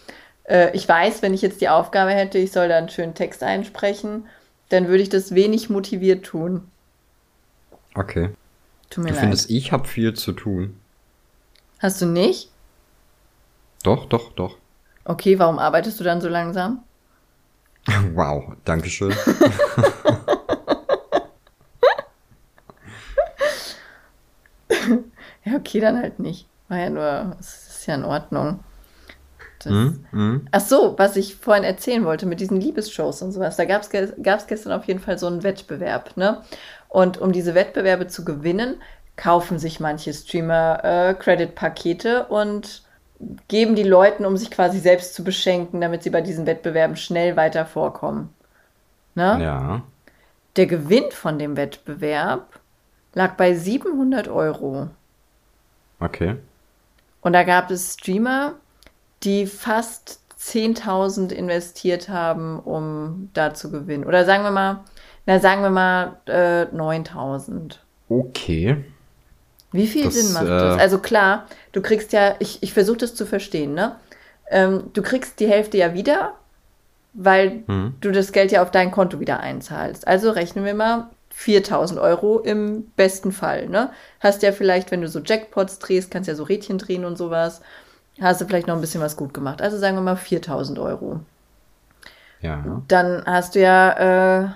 [0.44, 3.42] äh, ich weiß, wenn ich jetzt die Aufgabe hätte, ich soll da einen schönen Text
[3.42, 4.26] einsprechen,
[4.68, 6.68] dann würde ich das wenig motiviert tun.
[7.94, 8.30] Okay.
[8.90, 9.20] Tut mir Du leid.
[9.22, 10.78] findest, ich habe viel zu tun.
[11.78, 12.50] Hast du nicht?
[13.82, 14.56] Doch, doch, doch.
[15.04, 16.82] Okay, warum arbeitest du dann so langsam?
[18.14, 19.14] Wow, Dankeschön.
[25.44, 26.46] Ja, okay, dann halt nicht.
[26.68, 28.60] War ja nur, es ist ja in Ordnung.
[29.58, 30.04] Das, Hm?
[30.10, 30.46] Hm?
[30.52, 33.56] Ach so, was ich vorhin erzählen wollte mit diesen Liebesshows und sowas.
[33.56, 33.90] Da gab es
[34.46, 36.42] gestern auf jeden Fall so einen Wettbewerb, ne?
[36.90, 38.82] Und um diese Wettbewerbe zu gewinnen,
[39.16, 42.82] kaufen sich manche Streamer äh, Credit-Pakete und
[43.48, 47.36] geben die Leuten, um sich quasi selbst zu beschenken, damit sie bei diesen Wettbewerben schnell
[47.36, 48.34] weiter vorkommen.
[49.14, 49.38] Ne?
[49.40, 49.82] Ja.
[50.56, 52.58] Der Gewinn von dem Wettbewerb
[53.14, 54.88] lag bei 700 Euro.
[56.00, 56.36] Okay.
[57.20, 58.54] Und da gab es Streamer,
[59.22, 64.04] die fast 10.000 investiert haben, um da zu gewinnen.
[64.04, 64.84] Oder sagen wir mal,
[65.30, 67.76] na sagen wir mal äh, 9.000.
[68.08, 68.84] Okay.
[69.70, 70.78] Wie viel Das, Sinn macht äh, das?
[70.80, 73.94] Also klar, du kriegst ja, ich, ich versuche das zu verstehen, ne?
[74.50, 76.32] ähm, du kriegst die Hälfte ja wieder,
[77.12, 77.94] weil Mhm.
[78.00, 80.08] du das Geld ja auf dein Konto wieder einzahlst.
[80.08, 83.68] Also rechnen wir mal 4000 Euro im besten Fall.
[83.68, 83.90] Ne?
[84.18, 87.60] Hast ja vielleicht, wenn du so Jackpots drehst, kannst ja so Rädchen drehen und sowas,
[88.20, 89.62] hast du vielleicht noch ein bisschen was gut gemacht.
[89.62, 91.20] Also sagen wir mal 4000 Euro.
[92.40, 92.82] Ja.
[92.88, 94.48] Dann hast du ja äh,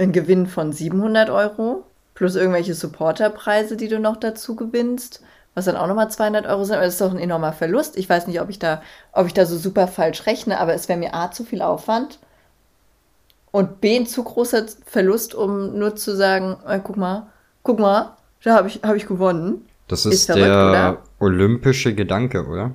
[0.00, 1.84] einen Gewinn von 700 Euro
[2.14, 5.22] plus irgendwelche Supporterpreise, die du noch dazu gewinnst,
[5.54, 6.74] was dann auch nochmal 200 Euro sind.
[6.76, 7.96] Aber das ist doch ein enormer Verlust.
[7.96, 8.82] Ich weiß nicht, ob ich da,
[9.12, 12.18] ob ich da so super falsch rechne, aber es wäre mir A zu viel Aufwand
[13.50, 17.26] und B ein zu großer Verlust, um nur zu sagen, äh, guck mal,
[17.62, 19.66] guck mal, da habe ich, hab ich gewonnen.
[19.88, 21.02] Das Ist ist, verrückt, der oder?
[21.18, 22.72] olympische Gedanke, oder?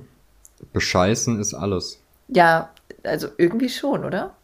[0.72, 1.98] Bescheißen ist alles.
[2.28, 2.70] Ja,
[3.04, 4.34] also irgendwie schon, oder?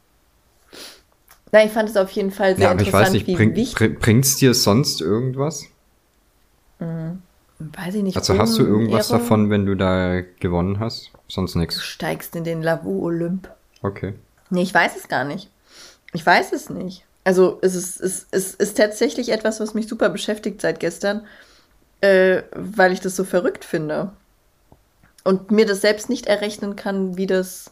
[1.52, 3.36] Nein, ich fand es auf jeden Fall sehr Ja, aber ich interessant, weiß nicht, wie
[3.36, 3.74] bring, wichtig.
[3.76, 5.64] bring, bringt's dir sonst irgendwas?
[7.58, 8.16] Weiß ich nicht.
[8.16, 9.22] Also hast du irgendwas Ehrung?
[9.22, 11.10] davon, wenn du da gewonnen hast?
[11.28, 11.82] Sonst Du nichts.
[11.82, 13.48] steigst in den Lavu Olymp.
[13.82, 14.14] Okay.
[14.50, 15.48] Nee, ich weiß es gar nicht.
[16.12, 17.04] Ich weiß es nicht.
[17.24, 21.24] Also es ist, es, es ist tatsächlich etwas, was mich super beschäftigt seit gestern,
[22.00, 24.12] äh, weil ich das so verrückt finde.
[25.24, 27.70] Und mir das selbst nicht errechnen kann, wie das.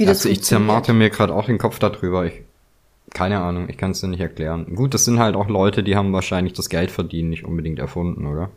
[0.00, 0.44] Wie das also ich funktioniert.
[0.44, 2.24] zermarte mir gerade auch den Kopf darüber.
[2.24, 2.40] Ich,
[3.12, 4.74] keine Ahnung, ich kann es dir nicht erklären.
[4.74, 8.26] Gut, das sind halt auch Leute, die haben wahrscheinlich das Geld verdienen nicht unbedingt erfunden,
[8.26, 8.48] oder?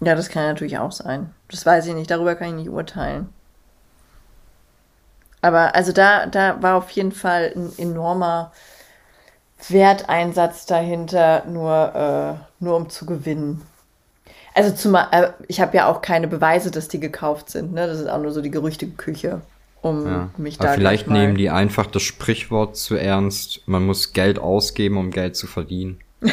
[0.00, 1.30] Ja, das kann natürlich auch sein.
[1.48, 3.28] Das weiß ich nicht, darüber kann ich nicht urteilen.
[5.42, 8.52] Aber also da, da war auf jeden Fall ein enormer
[9.68, 13.62] Werteinsatz dahinter, nur, äh, nur um zu gewinnen.
[14.54, 17.86] Also zumal, äh, ich habe ja auch keine Beweise, dass die gekauft sind, ne?
[17.86, 19.42] Das ist auch nur so die Gerüchteküche,
[19.82, 20.30] um Ja.
[20.36, 23.66] mich Aber da vielleicht gleich mal- nehmen die einfach das Sprichwort zu ernst.
[23.66, 25.98] Man muss Geld ausgeben, um Geld zu verdienen.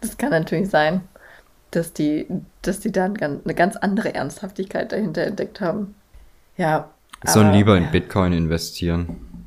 [0.00, 1.00] Das kann natürlich sein,
[1.70, 2.26] dass die,
[2.62, 5.94] dass die dann ganz, eine ganz andere Ernsthaftigkeit dahinter entdeckt haben.
[6.56, 6.90] Ja.
[7.24, 9.46] Sollen aber- lieber in Bitcoin investieren.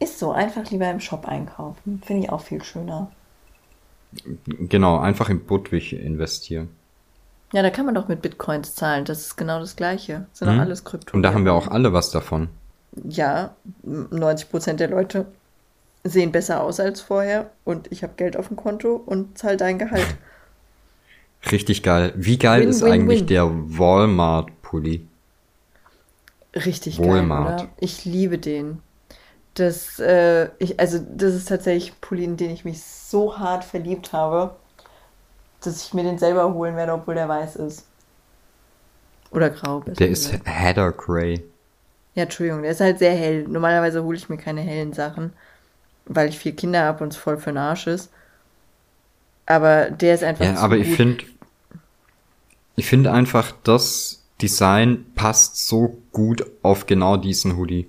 [0.00, 2.02] Ist so, einfach lieber im Shop einkaufen.
[2.04, 3.10] Finde ich auch viel schöner.
[4.46, 6.68] Genau, einfach in Budwig investieren.
[7.54, 9.04] Ja, da kann man doch mit Bitcoins zahlen.
[9.04, 10.26] Das ist genau das Gleiche.
[10.30, 10.60] Das sind Mhm.
[10.60, 11.16] alles Krypto.
[11.16, 12.48] Und da haben wir auch alle was davon.
[13.08, 15.26] Ja, 90% der Leute
[16.04, 19.78] sehen besser aus als vorher und ich habe Geld auf dem Konto und zahle dein
[19.78, 20.06] Gehalt.
[21.50, 22.12] Richtig geil.
[22.16, 23.26] Wie geil Win, ist win, eigentlich win.
[23.28, 25.06] der Walmart-Pulli?
[26.54, 27.58] Richtig Walmart.
[27.58, 27.72] geil, oder?
[27.80, 28.80] Ich liebe den.
[29.54, 33.64] Das, äh, ich, also, das ist tatsächlich ein Pulli, in den ich mich so hart
[33.64, 34.56] verliebt habe,
[35.66, 37.86] dass ich mir den selber holen werde, obwohl der weiß ist.
[39.30, 39.80] Oder grau.
[39.98, 40.44] Der ist gesagt.
[40.44, 41.42] Heather Gray.
[42.14, 43.46] Ja, Entschuldigung, der ist halt sehr hell.
[43.48, 45.32] Normalerweise hole ich mir keine hellen Sachen,
[46.06, 48.10] weil ich vier Kinder habe und es voll für den Arsch ist.
[49.46, 50.96] Aber der ist einfach Ja, aber ich gut.
[50.96, 51.24] finde,
[52.76, 57.86] ich finde einfach, das Design passt so gut auf genau diesen Hoodie.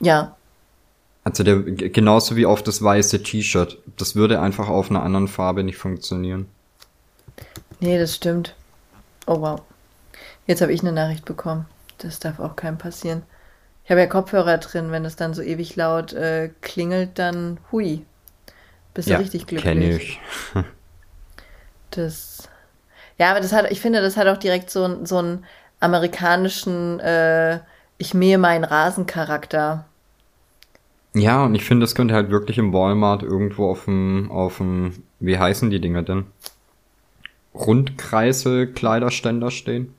[0.00, 0.35] Ja,
[1.26, 3.78] Also der, genauso wie auf das weiße T-Shirt.
[3.96, 6.46] Das würde einfach auf einer anderen Farbe nicht funktionieren.
[7.80, 8.54] nee, das stimmt.
[9.26, 9.60] Oh wow.
[10.46, 11.66] Jetzt habe ich eine Nachricht bekommen.
[11.98, 13.22] Das darf auch keinem passieren.
[13.84, 14.92] Ich habe ja Kopfhörer drin.
[14.92, 18.06] Wenn es dann so ewig laut äh, klingelt, dann hui.
[18.94, 19.64] Bist du richtig glücklich.
[19.64, 20.20] Kenn ich.
[21.90, 22.48] Das.
[23.18, 25.44] Ja, aber das hat, ich finde, das hat auch direkt so, einen- so einen
[25.80, 27.60] amerikanischen äh,
[27.98, 29.86] Ich mähe meinen Rasencharakter.
[31.16, 35.02] Ja, und ich finde, das könnte halt wirklich im Walmart irgendwo auf dem, auf dem,
[35.18, 36.26] wie heißen die Dinger denn?
[37.54, 39.94] Rundkreisel Kleiderständer stehen.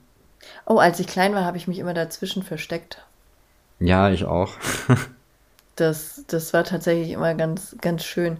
[0.67, 3.03] Oh, als ich klein war, habe ich mich immer dazwischen versteckt.
[3.79, 4.53] Ja, ich auch.
[5.79, 8.37] Das, das war tatsächlich immer ganz, ganz schön.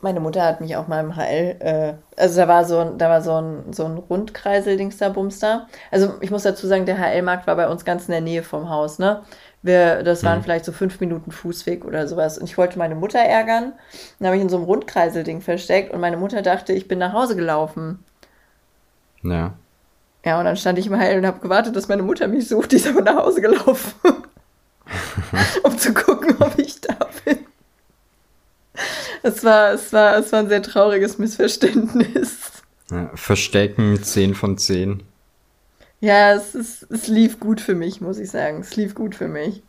[0.00, 3.10] Meine Mutter hat mich auch mal im HL, äh, also da war so ein, da
[3.10, 5.66] war so ein, so ein Rundkreisel-Dings da, Bums da.
[5.90, 8.70] Also ich muss dazu sagen, der HL-Markt war bei uns ganz in der Nähe vom
[8.70, 9.20] Haus, ne?
[9.62, 12.38] Wir, das waren vielleicht so fünf Minuten Fußweg oder sowas.
[12.38, 13.74] Und ich wollte meine Mutter ärgern.
[14.18, 17.12] Dann habe ich in so einem Rundkreisel-Ding versteckt und meine Mutter dachte, ich bin nach
[17.12, 18.02] Hause gelaufen.
[19.22, 19.52] Ja.
[20.24, 22.72] Ja, und dann stand ich im HL und habe gewartet, dass meine Mutter mich sucht.
[22.72, 23.92] Die ist aber nach Hause gelaufen.
[25.62, 27.38] um zu gucken, ob ich da bin.
[29.22, 32.62] Es war, es war, es war ein sehr trauriges Missverständnis.
[32.90, 33.10] ja.
[33.14, 35.02] Verstecken 10 von 10.
[36.00, 38.60] Ja, es, ist, es lief gut für mich, muss ich sagen.
[38.60, 39.62] Es lief gut für mich.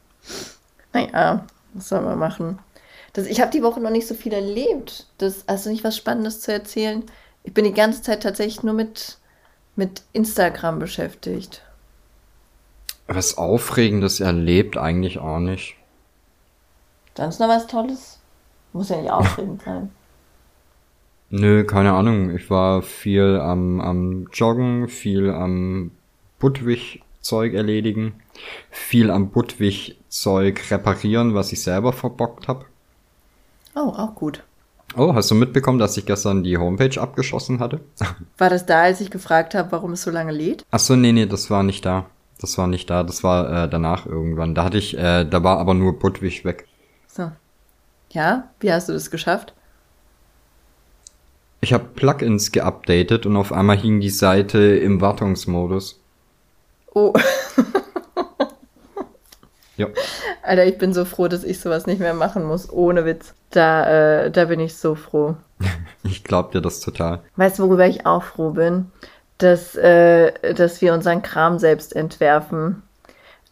[0.93, 2.59] Naja, was soll man machen?
[3.13, 5.07] Das, ich habe die Woche noch nicht so viel erlebt.
[5.17, 7.03] Das, hast du nicht was Spannendes zu erzählen?
[7.43, 9.17] Ich bin die ganze Zeit tatsächlich nur mit,
[9.75, 11.63] mit Instagram beschäftigt.
[13.07, 15.75] Was Aufregendes erlebt eigentlich auch nicht.
[17.17, 18.19] Sonst noch was Tolles?
[18.71, 19.91] Muss ja nicht aufregend sein.
[21.29, 22.33] Nö, keine Ahnung.
[22.35, 25.91] Ich war viel am, am Joggen, viel am
[26.41, 28.15] Budwig-Zeug erledigen,
[28.69, 32.65] viel am Budwig-Zeug reparieren, was ich selber verbockt habe.
[33.75, 34.43] Oh, auch gut.
[34.97, 37.79] Oh, hast du mitbekommen, dass ich gestern die Homepage abgeschossen hatte?
[38.37, 40.65] War das da, als ich gefragt habe, warum es so lange lädt?
[40.71, 42.07] Ach so, nee, nee, das war nicht da.
[42.41, 44.55] Das war nicht da, das war äh, danach irgendwann.
[44.55, 46.67] Da hatte ich, äh, da war aber nur Budwig weg.
[47.07, 47.31] So.
[48.09, 49.53] Ja, wie hast du das geschafft?
[51.61, 56.00] Ich habe Plugins geupdatet und auf einmal hing die Seite im Wartungsmodus.
[56.93, 57.13] Oh.
[59.77, 59.87] Ja.
[60.43, 62.71] Alter, ich bin so froh, dass ich sowas nicht mehr machen muss.
[62.71, 63.33] Ohne Witz.
[63.51, 65.35] Da, äh, da bin ich so froh.
[66.03, 67.19] Ich glaub dir das total.
[67.35, 68.91] Weißt du, worüber ich auch froh bin?
[69.37, 72.81] Dass, äh, dass wir unseren Kram selbst entwerfen.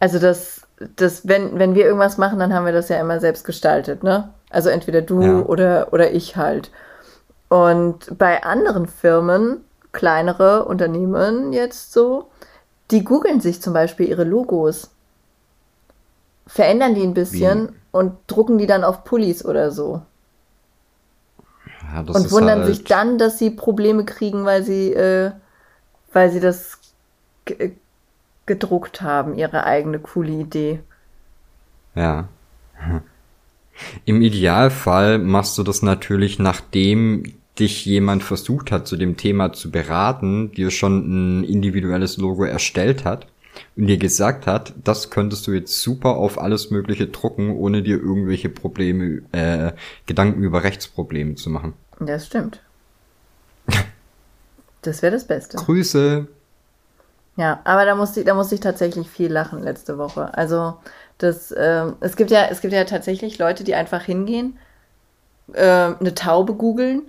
[0.00, 0.62] Also, dass,
[0.96, 4.30] dass wenn, wenn wir irgendwas machen, dann haben wir das ja immer selbst gestaltet, ne?
[4.50, 5.38] Also entweder du Ja.
[5.42, 6.72] oder, oder ich halt.
[7.48, 12.29] Und bei anderen Firmen, kleinere Unternehmen jetzt so,
[12.90, 14.90] die googeln sich zum Beispiel ihre Logos,
[16.46, 20.02] verändern die ein bisschen und drucken die dann auf Pullis oder so.
[21.92, 25.32] Ja, das und wundern halt, sich dann, dass sie Probleme kriegen, weil sie, äh,
[26.12, 26.78] weil sie das
[27.44, 27.72] ge-
[28.46, 30.80] gedruckt haben, ihre eigene coole Idee.
[31.94, 32.28] Ja.
[34.04, 37.24] Im Idealfall machst du das natürlich, nachdem
[37.60, 43.04] dich jemand versucht hat, zu dem Thema zu beraten, dir schon ein individuelles Logo erstellt
[43.04, 43.26] hat
[43.76, 47.98] und dir gesagt hat, das könntest du jetzt super auf alles Mögliche drucken, ohne dir
[47.98, 49.72] irgendwelche Probleme, äh,
[50.06, 51.74] Gedanken über Rechtsprobleme zu machen.
[52.00, 52.60] Das stimmt.
[54.82, 55.58] Das wäre das Beste.
[55.58, 56.26] Grüße.
[57.36, 60.32] Ja, aber da musste ich, da musste ich tatsächlich viel lachen letzte Woche.
[60.34, 60.74] Also
[61.18, 64.58] das, ähm, es gibt ja, es gibt ja tatsächlich Leute, die einfach hingehen,
[65.54, 67.02] ähm, eine Taube googeln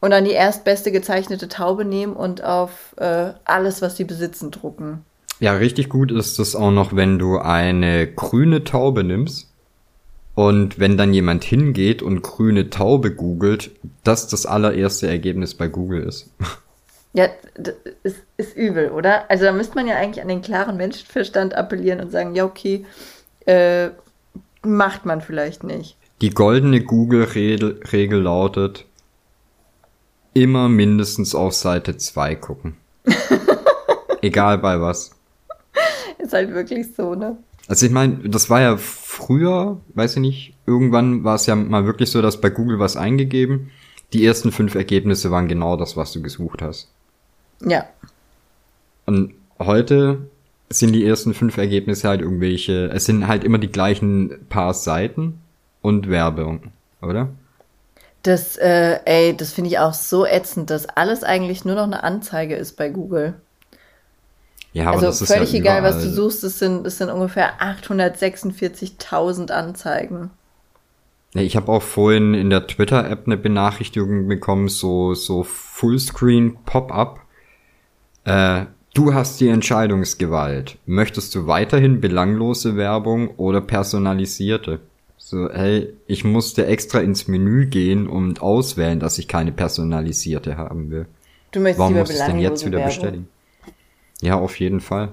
[0.00, 5.04] und dann die erstbeste gezeichnete Taube nehmen und auf äh, alles, was sie besitzen, drucken.
[5.40, 9.48] Ja, richtig gut ist es auch noch, wenn du eine grüne Taube nimmst
[10.34, 13.70] und wenn dann jemand hingeht und grüne Taube googelt,
[14.04, 16.30] das das allererste Ergebnis bei Google ist.
[17.14, 19.30] Ja, das ist, ist übel, oder?
[19.30, 22.84] Also da müsste man ja eigentlich an den klaren Menschenverstand appellieren und sagen, ja, okay,
[23.46, 23.88] äh,
[24.62, 25.96] macht man vielleicht nicht.
[26.20, 28.84] Die goldene Google-Regel Regel lautet,
[30.34, 32.76] immer mindestens auf Seite 2 gucken.
[34.22, 35.12] Egal bei was.
[36.18, 37.36] Ist halt wirklich so, ne?
[37.68, 41.84] Also ich meine, das war ja früher, weiß ich nicht, irgendwann war es ja mal
[41.84, 43.70] wirklich so, dass bei Google was eingegeben,
[44.14, 46.88] die ersten fünf Ergebnisse waren genau das, was du gesucht hast.
[47.60, 47.86] Ja.
[49.04, 50.28] Und heute
[50.70, 55.40] sind die ersten fünf Ergebnisse halt irgendwelche, es sind halt immer die gleichen paar Seiten
[55.82, 57.28] und Werbung, oder?
[58.22, 62.02] Das, äh, ey, das finde ich auch so ätzend, dass alles eigentlich nur noch eine
[62.02, 63.34] Anzeige ist bei Google.
[64.72, 67.10] Ja, aber also das ist völlig ja egal, was du suchst, es sind, es sind
[67.10, 70.30] ungefähr 846.000 Anzeigen.
[71.34, 77.20] Ja, ich habe auch vorhin in der Twitter-App eine Benachrichtigung bekommen, so, so Fullscreen-Pop-up.
[78.24, 80.78] Äh, du hast die Entscheidungsgewalt.
[80.86, 84.80] Möchtest du weiterhin belanglose Werbung oder personalisierte?
[85.30, 90.90] So, hey, ich musste extra ins Menü gehen und auswählen, dass ich keine personalisierte haben
[90.90, 91.04] will.
[91.50, 92.86] Du möchtest Warum muss ich denn jetzt wieder Werbung.
[92.86, 93.28] bestätigen?
[94.22, 95.12] Ja, auf jeden Fall.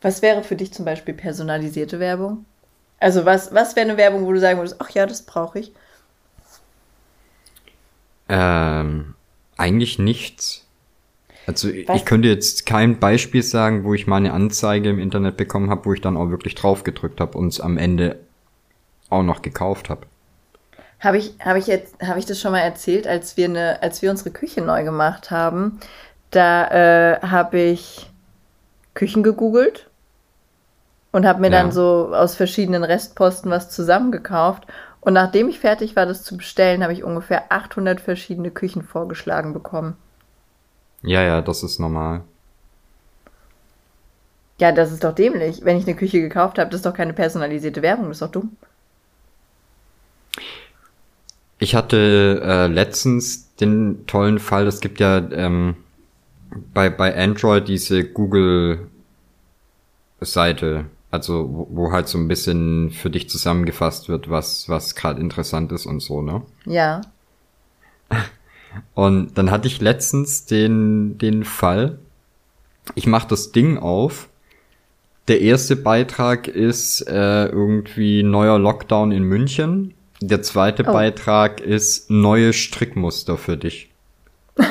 [0.00, 2.44] Was wäre für dich zum Beispiel personalisierte Werbung?
[3.00, 5.72] Also was, was wäre eine Werbung, wo du sagen würdest, ach ja, das brauche ich?
[8.28, 9.14] Ähm,
[9.56, 10.68] eigentlich nichts.
[11.48, 11.96] Also Was?
[11.96, 15.84] ich könnte jetzt kein Beispiel sagen, wo ich mal eine Anzeige im Internet bekommen habe,
[15.84, 18.20] wo ich dann auch wirklich drauf gedrückt habe und es am Ende
[19.14, 20.06] auch noch gekauft habe.
[21.00, 24.00] Habe ich, habe ich jetzt, habe ich das schon mal erzählt, als wir eine, als
[24.02, 25.80] wir unsere Küche neu gemacht haben,
[26.30, 26.68] da
[27.16, 28.10] äh, habe ich
[28.94, 29.90] Küchen gegoogelt
[31.12, 31.50] und habe mir Ja.
[31.50, 34.64] dann so aus verschiedenen Restposten was zusammengekauft.
[35.00, 39.52] Und nachdem ich fertig war, das zu bestellen, habe ich ungefähr 800 verschiedene Küchen vorgeschlagen
[39.54, 39.96] bekommen.
[41.02, 42.24] Ja, ja, das ist normal.
[44.58, 45.64] Ja, das ist doch dämlich.
[45.64, 48.30] Wenn ich eine Küche gekauft habe, das ist doch keine personalisierte Werbung, das ist doch
[48.32, 48.56] dumm.
[51.58, 55.76] Ich hatte äh, letztens den tollen Fall, es gibt ja ähm,
[56.72, 64.08] bei, bei Android diese Google-Seite, also wo, wo halt so ein bisschen für dich zusammengefasst
[64.08, 66.42] wird, was, was gerade interessant ist und so, ne?
[66.66, 67.00] Ja.
[68.94, 72.00] Und dann hatte ich letztens den, den Fall,
[72.94, 74.28] ich mache das Ding auf.
[75.28, 79.94] Der erste Beitrag ist äh, irgendwie neuer Lockdown in München.
[80.28, 80.92] Der zweite oh.
[80.92, 83.90] Beitrag ist neue Strickmuster für dich.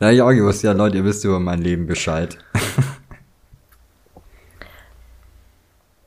[0.00, 2.38] ja, Jorgi, was ja, Leute, ihr wisst über mein Leben Bescheid.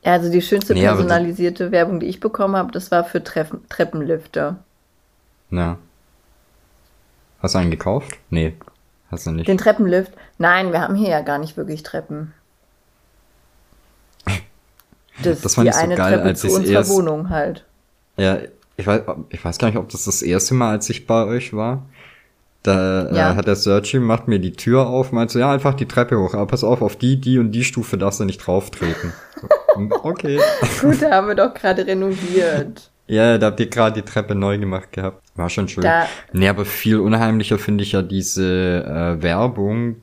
[0.02, 3.66] ja, also die schönste nee, personalisierte Werbung, die ich bekommen habe, das war für Treffen
[3.68, 4.58] Treppenlifter.
[5.50, 5.78] Ja.
[7.40, 8.18] Hast du einen gekauft?
[8.30, 8.54] Nee,
[9.10, 9.46] hast du nicht.
[9.48, 10.12] Den Treppenlift?
[10.38, 12.32] Nein, wir haben hier ja gar nicht wirklich Treppen.
[15.22, 17.64] Das, das fand ich so geil, Treppe als ich erst, Wohnung halt.
[18.16, 18.38] Ja,
[18.76, 21.52] ich weiß, ich weiß gar nicht, ob das das erste Mal, als ich bei euch
[21.52, 21.86] war.
[22.62, 23.32] Da äh, ja.
[23.32, 26.18] äh, hat der Searchy macht mir die Tür auf, meint so, ja, einfach die Treppe
[26.18, 29.12] hoch, aber pass auf, auf die, die und die Stufe darfst du nicht drauf treten.
[30.02, 30.40] okay.
[30.80, 32.90] Gut, da haben wir doch gerade renoviert.
[33.06, 35.22] Ja, da habt ihr gerade die Treppe neu gemacht gehabt.
[35.36, 35.84] War schon schön.
[35.84, 39.96] Da nee, aber viel unheimlicher finde ich ja diese äh, Werbung,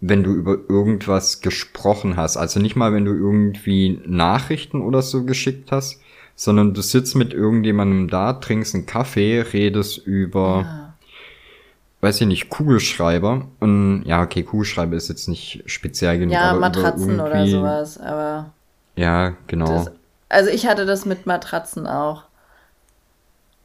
[0.00, 2.36] wenn du über irgendwas gesprochen hast.
[2.36, 6.00] Also nicht mal, wenn du irgendwie Nachrichten oder so geschickt hast,
[6.36, 10.94] sondern du sitzt mit irgendjemandem da, trinkst einen Kaffee, redest über, ja.
[12.00, 13.46] weiß ich nicht, Kugelschreiber.
[13.58, 16.32] Und ja, okay, Kugelschreiber ist jetzt nicht speziell genug.
[16.32, 18.52] Ja, Matratzen oder sowas, aber.
[18.94, 19.66] Ja, genau.
[19.66, 19.90] Das,
[20.28, 22.22] also ich hatte das mit Matratzen auch.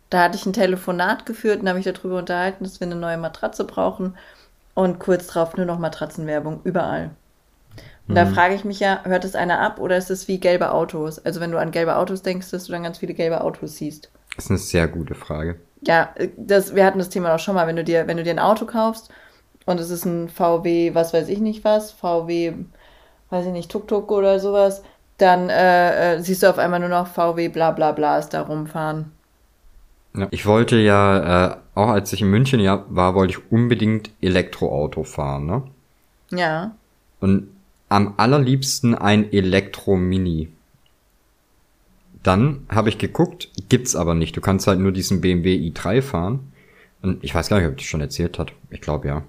[0.09, 3.17] Da hatte ich ein Telefonat geführt und habe mich darüber unterhalten, dass wir eine neue
[3.17, 4.15] Matratze brauchen.
[4.73, 7.11] Und kurz drauf nur noch Matratzenwerbung, überall.
[8.07, 8.15] Und mhm.
[8.15, 11.19] da frage ich mich ja, hört es einer ab oder ist es wie gelbe Autos?
[11.19, 14.11] Also wenn du an gelbe Autos denkst, dass du dann ganz viele gelbe Autos siehst.
[14.35, 15.59] Das ist eine sehr gute Frage.
[15.85, 18.31] Ja, das, wir hatten das Thema auch schon mal, wenn du dir, wenn du dir
[18.31, 19.09] ein Auto kaufst
[19.65, 22.53] und es ist ein VW, was weiß ich nicht was, VW,
[23.29, 24.83] weiß ich nicht, Tuk-Tuk oder sowas,
[25.17, 28.41] dann äh, äh, siehst du auf einmal nur noch VW bla bla bla ist da
[28.41, 29.12] rumfahren.
[30.15, 34.11] Ja, ich wollte ja, äh, auch als ich in München ja, war, wollte ich unbedingt
[34.21, 35.63] Elektroauto fahren, ne?
[36.31, 36.75] Ja.
[37.19, 37.47] Und
[37.89, 40.49] am allerliebsten ein Elektro-Mini.
[42.21, 44.35] Dann habe ich geguckt, gibt's aber nicht.
[44.35, 46.51] Du kannst halt nur diesen BMW i3 fahren.
[47.01, 48.53] Und ich weiß gar nicht, ob ich das schon erzählt hat.
[48.69, 49.23] Ich glaube ja.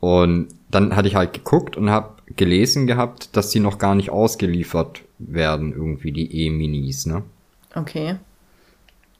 [0.00, 4.10] Und dann hatte ich halt geguckt und habe gelesen gehabt, dass die noch gar nicht
[4.10, 7.22] ausgeliefert werden, irgendwie die E-Minis, ne?
[7.74, 8.16] Okay.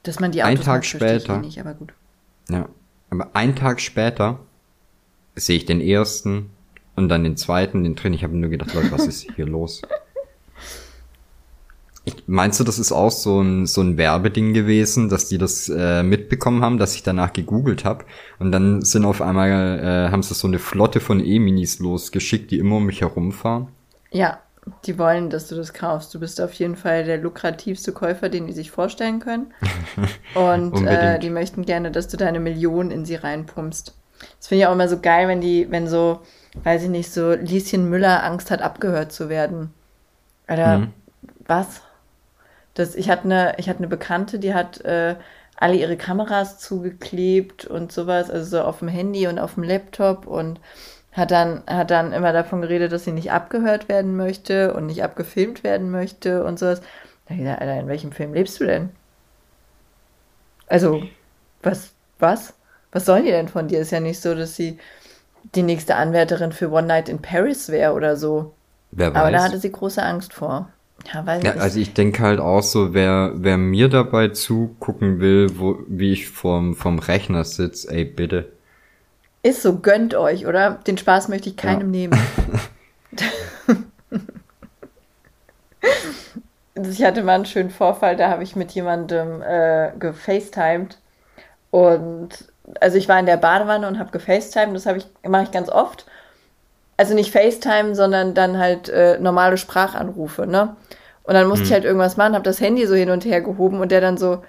[0.03, 1.35] Dass man die Autos Ein Tag später.
[1.35, 1.93] Eh nicht, aber gut.
[2.49, 2.69] Ja.
[3.09, 4.39] Aber ein Tag später
[5.35, 6.51] sehe ich den ersten
[6.95, 8.13] und dann den zweiten, den drin.
[8.13, 9.81] Ich habe nur gedacht, Leute, was ist hier los?
[12.05, 15.69] Ich, meinst du, das ist auch so ein, so ein Werbeding gewesen, dass die das
[15.69, 18.05] äh, mitbekommen haben, dass ich danach gegoogelt habe
[18.39, 22.59] und dann sind auf einmal, äh, haben sie so eine Flotte von E-Minis losgeschickt, die
[22.59, 23.67] immer um mich herumfahren?
[24.11, 24.39] Ja,
[24.85, 26.13] die wollen, dass du das kaufst.
[26.13, 29.53] Du bist auf jeden Fall der lukrativste Käufer, den die sich vorstellen können.
[30.35, 33.93] Und äh, die möchten gerne, dass du deine Millionen in sie reinpumpst.
[34.37, 36.19] Das finde ich auch immer so geil, wenn die, wenn so,
[36.63, 39.73] weiß ich nicht, so Lieschen Müller Angst hat, abgehört zu werden.
[40.47, 40.93] Oder mhm.
[41.45, 41.81] was?
[42.73, 45.15] Das, ich hatte eine, ich hatte eine Bekannte, die hat äh,
[45.57, 50.25] alle ihre Kameras zugeklebt und sowas, also so auf dem Handy und auf dem Laptop
[50.25, 50.59] und
[51.11, 55.03] hat dann, hat dann immer davon geredet, dass sie nicht abgehört werden möchte und nicht
[55.03, 56.81] abgefilmt werden möchte und sowas.
[57.27, 58.89] Da ich gesagt, Alter, in welchem Film lebst du denn?
[60.67, 61.03] Also,
[61.63, 62.53] was, was?
[62.91, 63.79] Was sollen die denn von dir?
[63.79, 64.77] Ist ja nicht so, dass sie
[65.55, 68.53] die nächste Anwärterin für One Night in Paris wäre oder so.
[68.91, 69.21] Wer weiß.
[69.21, 70.69] Aber da hatte sie große Angst vor.
[71.13, 75.47] Ja, weil ja, also ich denke halt auch so, wer, wer mir dabei zugucken will,
[75.57, 78.51] wo, wie ich vom, vom Rechner sitze, ey, bitte.
[79.41, 80.71] Ist so, gönnt euch, oder?
[80.85, 82.09] Den Spaß möchte ich keinem ja.
[82.09, 82.19] nehmen.
[86.75, 90.97] ich hatte mal einen schönen Vorfall, da habe ich mit jemandem äh, gefacetimed
[91.71, 92.29] und
[92.81, 96.05] also ich war in der Badewanne und habe gefacetimed, das ich mache ich ganz oft.
[96.97, 100.75] Also nicht FaceTime, sondern dann halt äh, normale Sprachanrufe, ne?
[101.23, 101.67] Und dann musste hm.
[101.67, 104.17] ich halt irgendwas machen, habe das Handy so hin und her gehoben und der dann
[104.17, 104.43] so,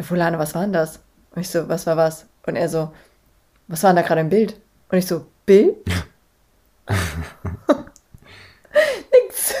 [0.00, 1.00] Fulane, was war denn das?
[1.34, 2.26] Und ich so, was war was?
[2.46, 2.90] Und er so,
[3.68, 4.56] was war denn da gerade im Bild?
[4.90, 5.76] Und ich so, Bild?
[9.12, 9.54] Nix.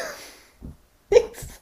[1.10, 1.60] Nix.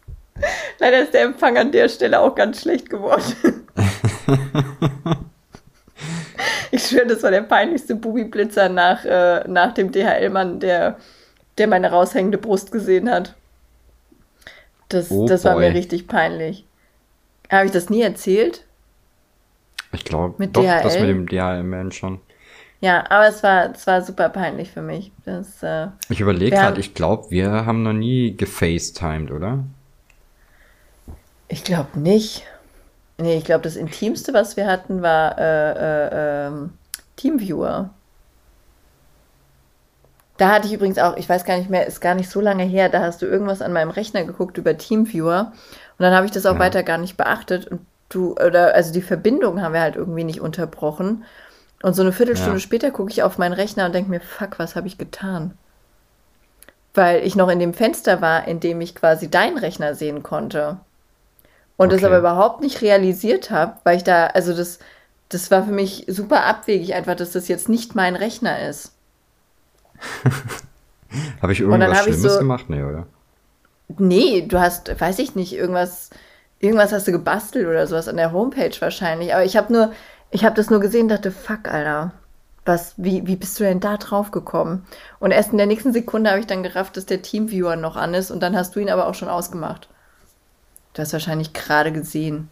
[0.78, 3.66] Leider ist der Empfang an der Stelle auch ganz schlecht geworden.
[6.70, 10.98] ich schwöre, das war der peinlichste Bubi-Blitzer nach, äh, nach dem DHL-Mann, der,
[11.58, 13.34] der meine raushängende Brust gesehen hat.
[14.88, 16.64] Das, oh das war mir richtig peinlich.
[17.50, 18.64] Habe ich das nie erzählt?
[19.92, 20.82] Ich glaube, doch, DHL?
[20.82, 22.20] das mit dem DHL-Man schon.
[22.80, 25.10] Ja, aber es war, es war super peinlich für mich.
[25.24, 29.64] Das, äh, ich überlege gerade, ich glaube, wir haben noch nie gefacetimed, oder?
[31.48, 32.44] Ich glaube nicht.
[33.18, 36.70] Nee, ich glaube, das Intimste, was wir hatten, war äh, äh, ähm,
[37.16, 37.90] Teamviewer.
[40.36, 42.64] Da hatte ich übrigens auch, ich weiß gar nicht mehr, ist gar nicht so lange
[42.64, 45.52] her, da hast du irgendwas an meinem Rechner geguckt über Teamviewer
[45.98, 46.58] und dann habe ich das auch ja.
[46.58, 50.42] weiter gar nicht beachtet und du, oder also die Verbindung haben wir halt irgendwie nicht
[50.42, 51.24] unterbrochen.
[51.82, 52.60] Und so eine Viertelstunde ja.
[52.60, 55.56] später gucke ich auf meinen Rechner und denke mir, fuck, was habe ich getan?
[56.94, 60.78] Weil ich noch in dem Fenster war, in dem ich quasi deinen Rechner sehen konnte.
[61.76, 61.96] Und okay.
[61.96, 64.78] das aber überhaupt nicht realisiert habe, weil ich da, also das,
[65.28, 68.92] das war für mich super abwegig, einfach, dass das jetzt nicht mein Rechner ist.
[71.42, 72.64] habe ich irgendwas hab Schlimmes ich so, gemacht?
[72.68, 73.06] Nee, oder?
[73.98, 76.10] Nee, du hast, weiß ich nicht, irgendwas,
[76.58, 79.34] irgendwas hast du gebastelt oder sowas an der Homepage wahrscheinlich.
[79.34, 79.92] Aber ich habe nur,
[80.30, 82.12] ich habe das nur gesehen und dachte, fuck, Alter.
[82.64, 84.84] Was, wie, wie bist du denn da drauf gekommen?
[85.20, 88.12] Und erst in der nächsten Sekunde habe ich dann gerafft, dass der Teamviewer noch an
[88.12, 89.88] ist und dann hast du ihn aber auch schon ausgemacht.
[90.94, 92.48] Du hast wahrscheinlich gerade gesehen,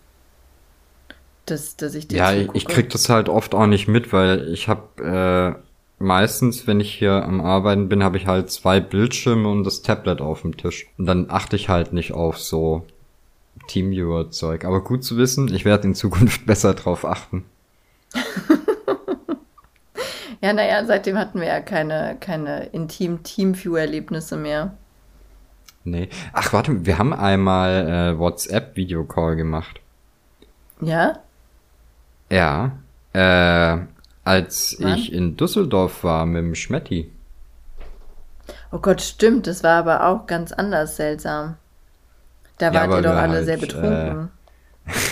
[1.47, 2.57] dass, dass ich dir Ja, zugucke.
[2.59, 5.59] ich krieg das halt oft auch nicht mit, weil ich habe
[5.99, 9.83] äh, meistens, wenn ich hier am Arbeiten bin, habe ich halt zwei Bildschirme und das
[9.83, 10.87] Tablet auf dem Tisch.
[10.99, 12.87] Und dann achte ich halt nicht auf so
[13.69, 14.65] Teamviewer-Zeug.
[14.65, 17.45] Aber gut zu wissen, ich werde in Zukunft besser drauf achten.
[20.41, 24.75] ja, naja, seitdem hatten wir ja keine, keine intim Teamview-Erlebnisse mehr.
[25.85, 26.09] Nee.
[26.33, 29.81] Ach, warte, wir haben einmal äh, WhatsApp-Videocall gemacht.
[30.81, 31.19] Ja?
[32.31, 32.73] Ja.
[33.13, 33.79] Äh,
[34.25, 34.95] als Wann?
[34.95, 37.13] ich in Düsseldorf war mit dem Schmetti.
[38.73, 39.47] Oh Gott, stimmt.
[39.47, 41.57] Das war aber auch ganz anders seltsam.
[42.59, 44.31] Da ja, wart ihr doch alle halt, sehr betrunken.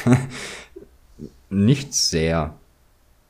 [0.07, 0.11] Äh,
[1.51, 2.55] nicht sehr.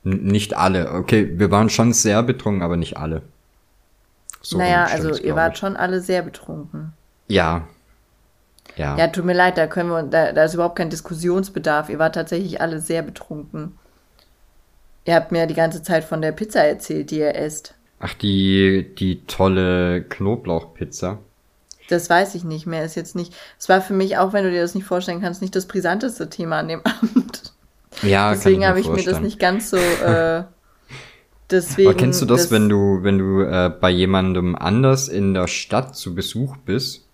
[0.05, 0.92] N nicht alle.
[0.92, 3.22] Okay, wir waren schon sehr betrunken, aber nicht alle.
[4.40, 6.92] So naja, also ihr wart schon alle sehr betrunken.
[7.28, 7.68] Ja.
[8.76, 8.96] Ja.
[8.96, 11.88] Ja, tut mir leid, da können wir, da, da ist überhaupt kein Diskussionsbedarf.
[11.88, 13.78] Ihr wart tatsächlich alle sehr betrunken.
[15.05, 17.74] Ihr habt mir die ganze Zeit von der Pizza erzählt, die ihr esst.
[18.00, 21.18] Ach, die, die tolle Knoblauchpizza.
[21.88, 22.84] Das weiß ich nicht mehr.
[22.84, 23.34] Ist jetzt nicht.
[23.59, 26.30] Es war für mich auch, wenn du dir das nicht vorstellen kannst, nicht das brisanteste
[26.30, 27.53] Thema an dem Abend.
[28.03, 29.76] Ja, Deswegen habe ich mir das nicht ganz so.
[30.03, 30.45] Äh,
[31.51, 31.88] deswegen.
[31.88, 35.47] Aber kennst du das, das wenn du, wenn du äh, bei jemandem anders in der
[35.47, 37.05] Stadt zu Besuch bist?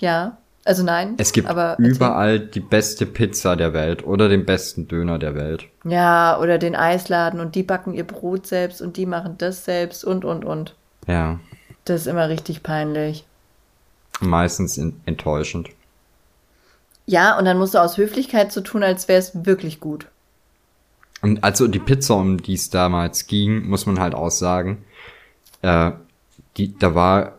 [0.00, 0.38] Ja.
[0.66, 1.14] Also nein.
[1.18, 1.48] Es gibt
[1.78, 5.66] überall die beste Pizza der Welt oder den besten Döner der Welt.
[5.84, 10.04] Ja, oder den Eisladen und die backen ihr Brot selbst und die machen das selbst
[10.04, 10.74] und und und.
[11.06, 11.38] Ja.
[11.84, 13.24] Das ist immer richtig peinlich.
[14.18, 15.68] Meistens enttäuschend.
[17.06, 20.08] Ja, und dann musst du aus Höflichkeit so tun, als wäre es wirklich gut.
[21.26, 24.84] Und also die Pizza, um die es damals ging, muss man halt auch sagen,
[25.62, 25.90] äh,
[26.56, 27.38] die, da war,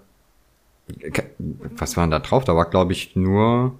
[1.78, 2.44] was war denn da drauf?
[2.44, 3.76] Da war, glaube ich, nur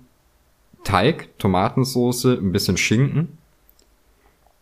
[0.86, 3.38] Teig, Tomatensoße, ein bisschen Schinken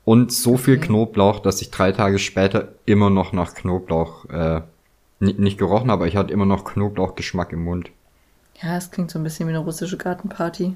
[0.03, 0.63] und so okay.
[0.63, 4.61] viel Knoblauch, dass ich drei Tage später immer noch nach Knoblauch äh,
[5.19, 7.91] nicht gerochen habe, aber ich hatte immer noch Knoblauchgeschmack im Mund.
[8.63, 10.75] Ja, es klingt so ein bisschen wie eine russische Gartenparty.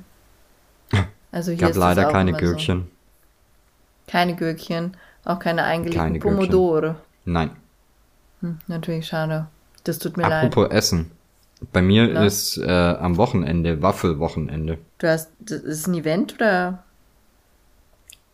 [1.32, 2.88] Also hier Gab leider keine Gürkchen.
[2.90, 2.99] So.
[4.10, 6.96] Keine Gürkchen, auch keine eingelegten keine Pomodore.
[7.26, 7.52] Nein.
[8.42, 9.46] Hm, natürlich schade.
[9.84, 10.52] Das tut mir Apropos leid.
[10.52, 11.12] Apropos Essen.
[11.72, 12.26] Bei mir Na?
[12.26, 14.80] ist äh, am Wochenende Waffelwochenende.
[14.98, 16.84] Du hast, das ist ein Event oder?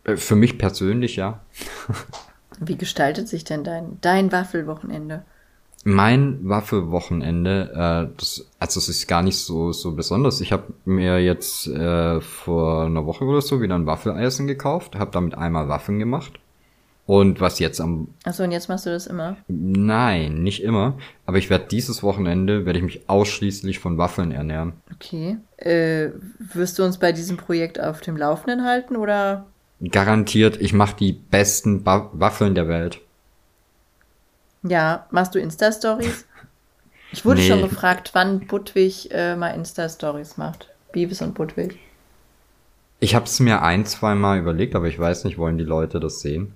[0.04, 1.40] Äh, für mich persönlich ja.
[2.58, 5.24] Wie gestaltet sich denn dein, dein Waffelwochenende?
[5.88, 10.40] Mein Waffelwochenende, äh, das, also es ist gar nicht so so besonders.
[10.40, 15.12] Ich habe mir jetzt äh, vor einer Woche oder so wieder ein Waffeleisen gekauft, habe
[15.12, 16.40] damit einmal Waffeln gemacht.
[17.06, 19.36] Und was jetzt am Achso, und jetzt machst du das immer?
[19.46, 20.98] Nein, nicht immer.
[21.24, 24.72] Aber ich werde dieses Wochenende, werde ich mich ausschließlich von Waffeln ernähren.
[24.92, 25.36] Okay.
[25.56, 26.08] Äh,
[26.52, 29.46] wirst du uns bei diesem Projekt auf dem Laufenden halten, oder?
[29.88, 33.00] Garantiert, ich mache die besten ba Waffeln der Welt.
[34.68, 36.24] Ja, machst du Insta-Stories?
[37.12, 37.48] Ich wurde nee.
[37.48, 40.68] schon gefragt, wann Budwig äh, mal Insta-Stories macht.
[40.92, 41.78] Beavis und Budwig.
[42.98, 46.00] Ich habe es mir ein, zwei Mal überlegt, aber ich weiß nicht, wollen die Leute
[46.00, 46.54] das sehen?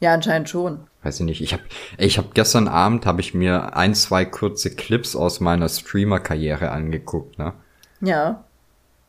[0.00, 0.80] Ja, anscheinend schon.
[1.02, 1.40] Weiß ich nicht.
[1.40, 1.62] Ich habe
[1.96, 7.38] ich hab gestern Abend habe ich mir ein, zwei kurze Clips aus meiner Streamer-Karriere angeguckt,
[7.38, 7.52] ne?
[8.00, 8.44] Ja.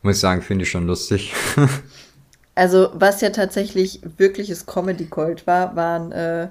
[0.02, 1.32] Muss ich sagen, finde ich schon lustig.
[2.54, 6.48] also, was ja tatsächlich wirkliches Comedy-Gold war, waren äh,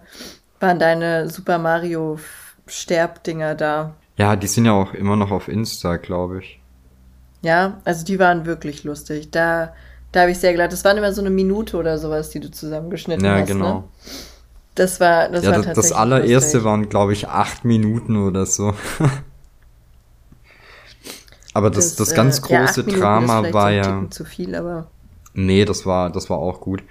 [0.60, 2.20] waren deine Super Mario
[2.68, 3.96] Sterbdinger da.
[4.18, 6.60] Ja, die sind ja auch immer noch auf Insta, glaube ich.
[7.42, 9.32] Ja, also die waren wirklich lustig.
[9.32, 9.74] Da,
[10.12, 10.74] da habe ich sehr gelacht.
[10.74, 13.48] Das waren immer so eine Minute oder sowas, die du zusammengeschnitten ja, hast.
[13.48, 13.74] Ja, genau.
[13.74, 13.84] Ne?
[14.76, 15.92] Das war, das ja, war das, tatsächlich.
[15.92, 16.64] Das allererste lustig.
[16.64, 18.74] waren, glaube ich, acht Minuten oder so.
[21.54, 24.06] aber das, das, das ganz äh, große ja, Drama war ja.
[24.10, 24.88] Zu viel, aber.
[25.34, 26.84] Nee, das war, das war auch gut.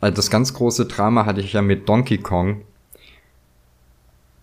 [0.00, 2.62] Also das ganz große Drama hatte ich ja mit Donkey Kong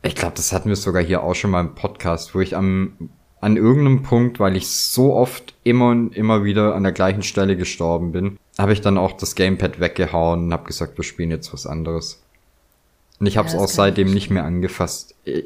[0.05, 3.09] Ich glaube, das hatten wir sogar hier auch schon mal im Podcast, wo ich am
[3.41, 7.55] an irgendeinem Punkt, weil ich so oft immer und immer wieder an der gleichen Stelle
[7.55, 11.53] gestorben bin, habe ich dann auch das Gamepad weggehauen und habe gesagt, wir spielen jetzt
[11.53, 12.23] was anderes.
[13.19, 15.15] Und ich habe es ja, auch seitdem nicht mehr angefasst.
[15.25, 15.45] Ich,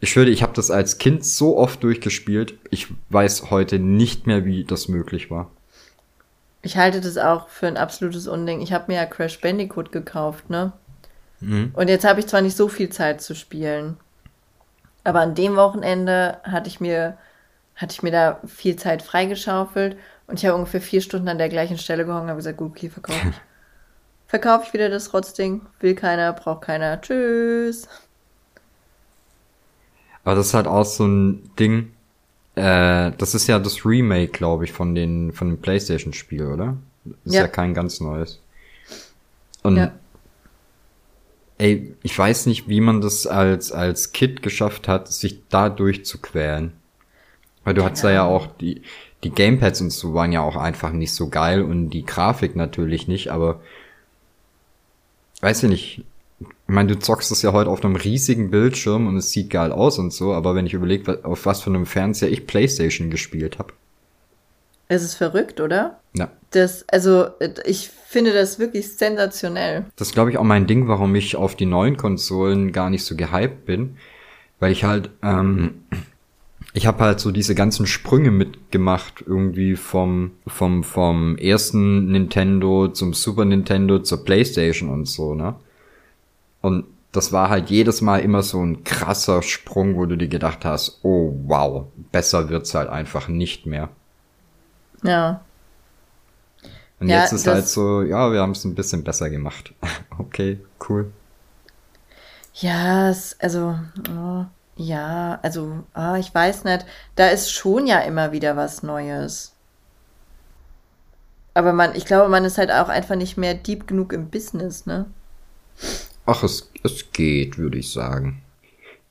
[0.00, 2.54] ich schwöre, ich habe das als Kind so oft durchgespielt.
[2.70, 5.50] Ich weiß heute nicht mehr, wie das möglich war.
[6.62, 8.60] Ich halte das auch für ein absolutes Unding.
[8.60, 10.72] Ich habe mir ja Crash Bandicoot gekauft, ne?
[11.40, 11.70] Mhm.
[11.74, 13.96] Und jetzt habe ich zwar nicht so viel Zeit zu spielen,
[15.04, 17.16] aber an dem Wochenende hatte ich mir,
[17.76, 21.48] hatte ich mir da viel Zeit freigeschaufelt und ich habe ungefähr vier Stunden an der
[21.48, 23.34] gleichen Stelle gehangen und habe gesagt, gut, okay, verkaufe ich.
[24.26, 25.62] verkaufe ich wieder das Rotzding.
[25.80, 27.00] Will keiner, braucht keiner.
[27.00, 27.88] Tschüss.
[30.22, 31.92] Aber das ist halt auch so ein Ding.
[32.54, 36.76] Äh, das ist ja das Remake, glaube ich, von den von dem PlayStation-Spiel, oder?
[37.04, 37.40] Das ist ja.
[37.42, 38.40] ja kein ganz neues.
[39.62, 39.92] Und ja.
[41.60, 46.72] Ey, ich weiß nicht, wie man das als als Kid geschafft hat, sich da durchzuquälen.
[47.64, 48.82] Weil du hattest da ja auch die
[49.24, 53.06] die Gamepads und so waren ja auch einfach nicht so geil und die Grafik natürlich
[53.08, 53.60] nicht, aber
[55.42, 56.04] weiß ich nicht,
[56.40, 59.72] ich meine, du zockst das ja heute auf einem riesigen Bildschirm und es sieht geil
[59.72, 63.58] aus und so, aber wenn ich überlege, auf was für einem Fernseher ich Playstation gespielt
[63.58, 63.74] habe.
[64.90, 66.00] Es ist verrückt, oder?
[66.14, 66.32] Ja.
[66.50, 67.28] Das, also,
[67.64, 69.84] ich finde das wirklich sensationell.
[69.94, 73.04] Das ist, glaube ich, auch mein Ding, warum ich auf die neuen Konsolen gar nicht
[73.04, 73.98] so gehypt bin.
[74.58, 75.84] Weil ich halt, ähm,
[76.72, 83.14] ich habe halt so diese ganzen Sprünge mitgemacht, irgendwie vom, vom, vom ersten Nintendo zum
[83.14, 85.54] Super Nintendo zur Playstation und so, ne?
[86.62, 90.64] Und das war halt jedes Mal immer so ein krasser Sprung, wo du dir gedacht
[90.64, 93.90] hast, oh wow, besser wird's halt einfach nicht mehr.
[95.02, 95.40] Ja.
[97.00, 99.72] Und ja, jetzt ist halt so, ja, wir haben es ein bisschen besser gemacht.
[100.18, 101.10] okay, cool.
[102.54, 103.78] Ja, es, also,
[104.10, 104.44] oh,
[104.76, 106.84] ja, also, ah, ich weiß nicht,
[107.14, 109.54] da ist schon ja immer wieder was Neues.
[111.54, 114.86] Aber man, ich glaube, man ist halt auch einfach nicht mehr deep genug im Business,
[114.86, 115.06] ne?
[116.26, 118.42] Ach, es, es geht, würde ich sagen.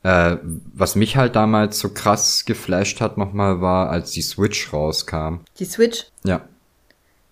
[0.04, 0.38] Äh,
[0.74, 5.42] was mich halt damals so krass geflasht hat nochmal war, als die Switch rauskam.
[5.60, 6.06] Die Switch?
[6.24, 6.42] Ja.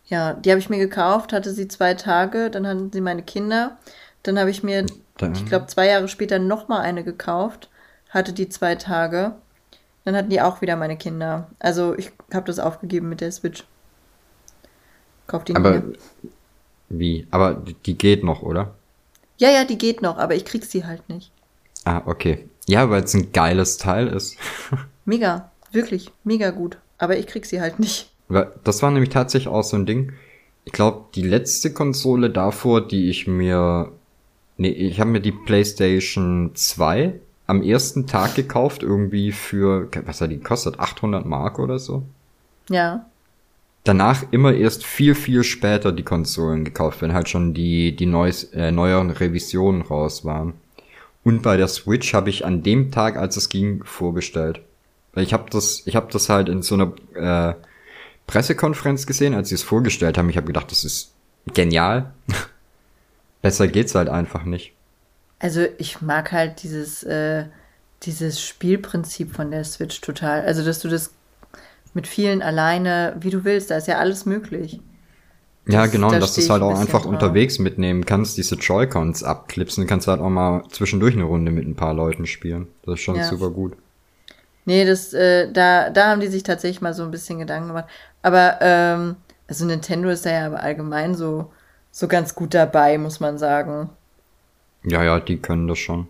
[0.07, 3.77] Ja, die habe ich mir gekauft, hatte sie zwei Tage, dann hatten sie meine Kinder.
[4.23, 4.85] Dann habe ich mir,
[5.17, 5.33] dann.
[5.33, 7.69] ich glaube, zwei Jahre später nochmal eine gekauft,
[8.09, 9.33] hatte die zwei Tage.
[10.03, 11.49] Dann hatten die auch wieder meine Kinder.
[11.59, 13.65] Also ich habe das aufgegeben mit der Switch.
[15.27, 15.83] Kauft die Aber mehr.
[16.89, 17.27] wie?
[17.31, 18.73] Aber die geht noch, oder?
[19.37, 21.31] Ja, ja, die geht noch, aber ich krieg sie halt nicht.
[21.83, 22.47] Ah, okay.
[22.67, 24.37] Ja, weil es ein geiles Teil ist.
[25.05, 26.77] mega, wirklich, mega gut.
[26.97, 28.11] Aber ich krieg sie halt nicht.
[28.63, 30.13] Das war nämlich tatsächlich auch so ein Ding.
[30.65, 33.91] Ich glaube, die letzte Konsole davor, die ich mir.
[34.57, 37.13] Nee, ich habe mir die PlayStation 2
[37.45, 40.79] am ersten Tag gekauft, irgendwie für, was hat die gekostet?
[40.79, 42.03] 800 Mark oder so?
[42.69, 43.05] Ja
[43.87, 48.45] danach immer erst viel, viel später die Konsolen gekauft, wenn halt schon die, die neues,
[48.53, 50.53] äh, neueren Revisionen raus waren.
[51.27, 54.61] Und bei der Switch habe ich an dem Tag, als es ging, vorbestellt.
[55.11, 57.53] Weil ich habe das, ich habe das halt in so einer äh,
[58.27, 60.29] Pressekonferenz gesehen, als sie es vorgestellt haben.
[60.29, 61.11] Ich habe gedacht, das ist
[61.53, 62.13] genial.
[63.41, 64.71] Besser geht's halt einfach nicht.
[65.39, 67.43] Also ich mag halt dieses, äh,
[68.03, 70.45] dieses Spielprinzip von der Switch total.
[70.45, 71.11] Also dass du das
[71.93, 74.79] mit vielen alleine, wie du willst, da ist ja alles möglich.
[75.67, 77.11] Ja, genau, da dass du es halt auch einfach drauf.
[77.11, 81.67] unterwegs mitnehmen kannst, diese Joy-Cons abklipsen, kannst du halt auch mal zwischendurch eine Runde mit
[81.67, 82.67] ein paar Leuten spielen.
[82.85, 83.25] Das ist schon ja.
[83.25, 83.73] super gut.
[84.65, 87.85] Nee, das, äh, da, da haben die sich tatsächlich mal so ein bisschen Gedanken gemacht.
[88.21, 89.15] Aber, ähm,
[89.47, 91.51] also Nintendo ist da ja aber allgemein so,
[91.91, 93.89] so ganz gut dabei, muss man sagen.
[94.83, 96.07] Ja, ja, die können das schon.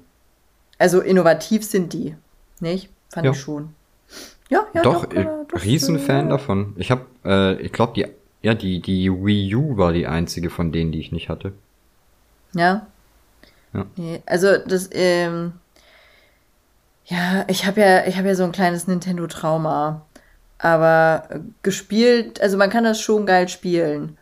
[0.78, 2.16] Also innovativ sind die,
[2.60, 2.90] nicht?
[3.10, 3.32] Fand ja.
[3.32, 3.70] ich schon.
[4.50, 5.06] Ja, ja, doch.
[5.06, 6.74] doch, äh, Riesenfan äh, davon.
[6.78, 8.08] Ich habe, äh, ich glaube, die,
[8.42, 11.54] ja, die, die Wii U war die einzige von denen, die ich nicht hatte.
[12.54, 12.88] Ja.
[13.74, 13.86] Ja.
[13.96, 15.54] Nee, also das, ähm,
[17.06, 20.06] ja, ich habe ja, ich habe ja so ein kleines Nintendo-Trauma.
[20.60, 21.30] Aber
[21.62, 24.18] gespielt, also man kann das schon geil spielen.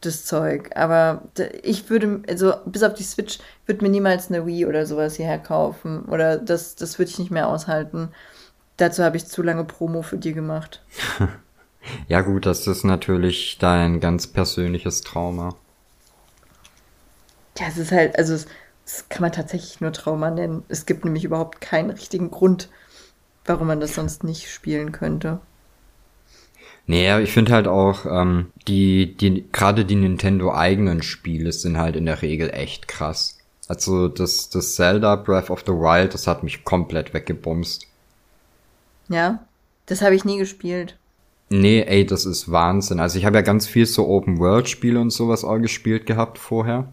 [0.00, 0.70] Das Zeug.
[0.76, 1.22] Aber
[1.62, 5.38] ich würde, also bis auf die Switch, würde mir niemals eine Wii oder sowas hierher
[5.38, 6.04] kaufen.
[6.04, 8.10] Oder das, das würde ich nicht mehr aushalten.
[8.76, 10.82] Dazu habe ich zu lange Promo für dir gemacht.
[12.08, 15.54] ja gut, das ist natürlich dein ganz persönliches Trauma.
[17.58, 18.34] Ja, es ist halt, also
[18.84, 20.62] das kann man tatsächlich nur Trauma nennen.
[20.68, 22.68] Es gibt nämlich überhaupt keinen richtigen Grund,
[23.44, 25.40] warum man das sonst nicht spielen könnte.
[26.86, 31.96] Nee, ich finde halt auch, ähm, die, die, gerade die Nintendo eigenen Spiele sind halt
[31.96, 33.38] in der Regel echt krass.
[33.66, 37.88] Also das, das Zelda Breath of the Wild, das hat mich komplett weggebumst.
[39.08, 39.44] Ja,
[39.86, 40.96] das habe ich nie gespielt.
[41.48, 42.98] Nee, ey, das ist Wahnsinn.
[42.98, 46.92] Also ich habe ja ganz viel so Open-World-Spiele und sowas auch gespielt gehabt vorher.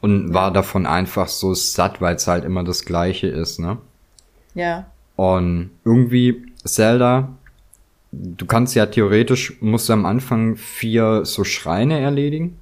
[0.00, 3.78] Und war davon einfach so satt, weil es halt immer das gleiche ist, ne?
[4.54, 4.86] Ja.
[5.14, 7.28] Und irgendwie Zelda,
[8.10, 12.58] du kannst ja theoretisch, musst du am Anfang vier so Schreine erledigen.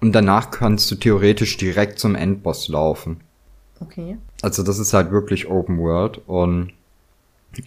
[0.00, 3.20] Und danach kannst du theoretisch direkt zum Endboss laufen.
[3.80, 4.16] Okay.
[4.42, 6.72] Also das ist halt wirklich Open World und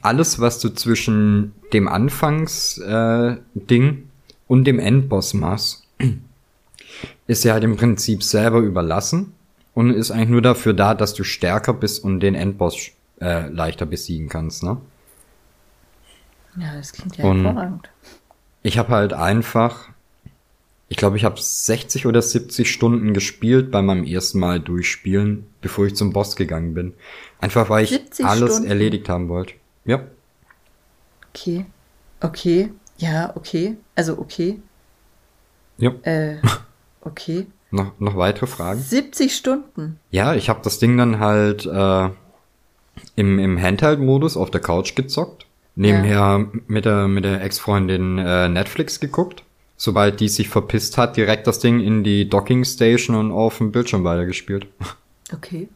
[0.01, 4.09] alles, was du zwischen dem Anfangsding äh, Ding
[4.47, 5.83] und dem Endboss machst,
[7.27, 9.33] ist ja halt im Prinzip selber überlassen
[9.73, 12.77] und ist eigentlich nur dafür da, dass du stärker bist und den Endboss
[13.21, 14.77] äh, leichter besiegen kannst, ne?
[16.59, 17.89] Ja, das klingt ja Und- hervorragend.
[18.63, 19.87] Ich habe halt einfach,
[20.89, 25.85] ich glaube, ich habe 60 oder 70 Stunden gespielt bei meinem ersten Mal durchspielen, bevor
[25.85, 26.93] ich zum Boss gegangen bin.
[27.39, 28.69] Einfach weil ich 70 alles Stunden?
[28.69, 29.53] erledigt haben wollte.
[29.87, 30.03] Ja.
[31.29, 31.65] Okay.
[32.21, 32.71] Okay.
[32.97, 33.77] Ja, okay.
[33.95, 34.59] Also okay.
[35.77, 35.91] Ja.
[36.03, 36.37] Äh,
[37.01, 37.47] okay.
[37.71, 38.79] Noch, noch weitere Fragen?
[38.79, 39.99] 70 Stunden.
[40.11, 42.09] Ja, ich habe das Ding dann halt äh,
[43.15, 45.45] im, im Handheld-Modus auf der Couch gezockt.
[45.75, 49.43] Nebenher mit der, mit der Ex-Freundin äh, Netflix geguckt.
[49.75, 53.71] Sobald die sich verpisst hat, direkt das Ding in die Docking Station und auf dem
[53.71, 54.67] Bildschirm weitergespielt.
[55.33, 55.67] Okay.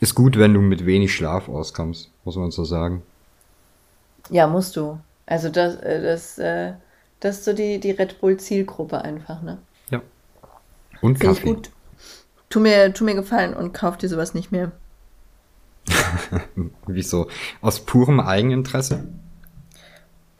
[0.00, 3.02] Ist gut, wenn du mit wenig Schlaf auskommst, muss man so sagen.
[4.30, 5.00] Ja, musst du.
[5.26, 6.72] Also das, äh, das, äh,
[7.20, 9.58] das ist so die, die Red Bull Zielgruppe einfach, ne?
[9.90, 10.00] Ja.
[11.00, 11.54] Und Finde ich Kaffee.
[11.54, 11.70] gut.
[12.48, 14.72] Tu mir, tu mir gefallen und kauf dir sowas nicht mehr.
[16.86, 17.28] Wieso?
[17.60, 19.06] Aus purem Eigeninteresse?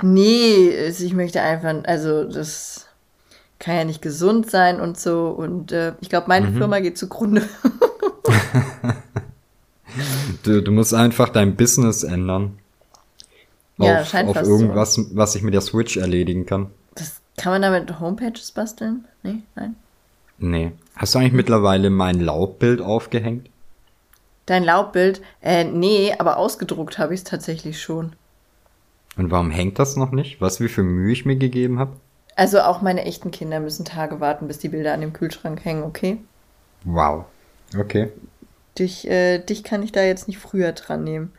[0.03, 2.87] Nee, ich möchte einfach, also das
[3.59, 5.29] kann ja nicht gesund sein und so.
[5.31, 7.43] Und äh, ich glaube, meine Firma geht zugrunde.
[10.43, 12.59] Du, du musst einfach dein Business ändern.
[13.78, 14.53] Ja, auf, scheint auf fast so.
[14.53, 16.70] irgendwas, was ich mit der Switch erledigen kann.
[16.95, 19.05] Das kann man damit Homepages basteln?
[19.22, 19.76] Nee, nein.
[20.39, 20.72] Nee.
[20.95, 23.49] Hast du eigentlich mittlerweile mein Laubbild aufgehängt?
[24.47, 25.20] Dein Laubbild?
[25.43, 28.12] Äh, nee, aber ausgedruckt habe ich es tatsächlich schon.
[29.16, 30.41] Und warum hängt das noch nicht?
[30.41, 31.93] Was wie viel Mühe ich mir gegeben habe?
[32.36, 35.82] Also auch meine echten Kinder müssen Tage warten, bis die Bilder an dem Kühlschrank hängen,
[35.82, 36.18] okay?
[36.84, 37.24] Wow.
[37.76, 38.12] Okay.
[38.79, 41.33] Dich, äh, dich kann ich da jetzt nicht früher dran nehmen.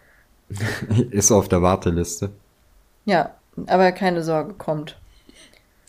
[1.11, 2.31] Ist auf der Warteliste.
[3.03, 3.35] Ja,
[3.67, 4.97] aber keine Sorge, kommt.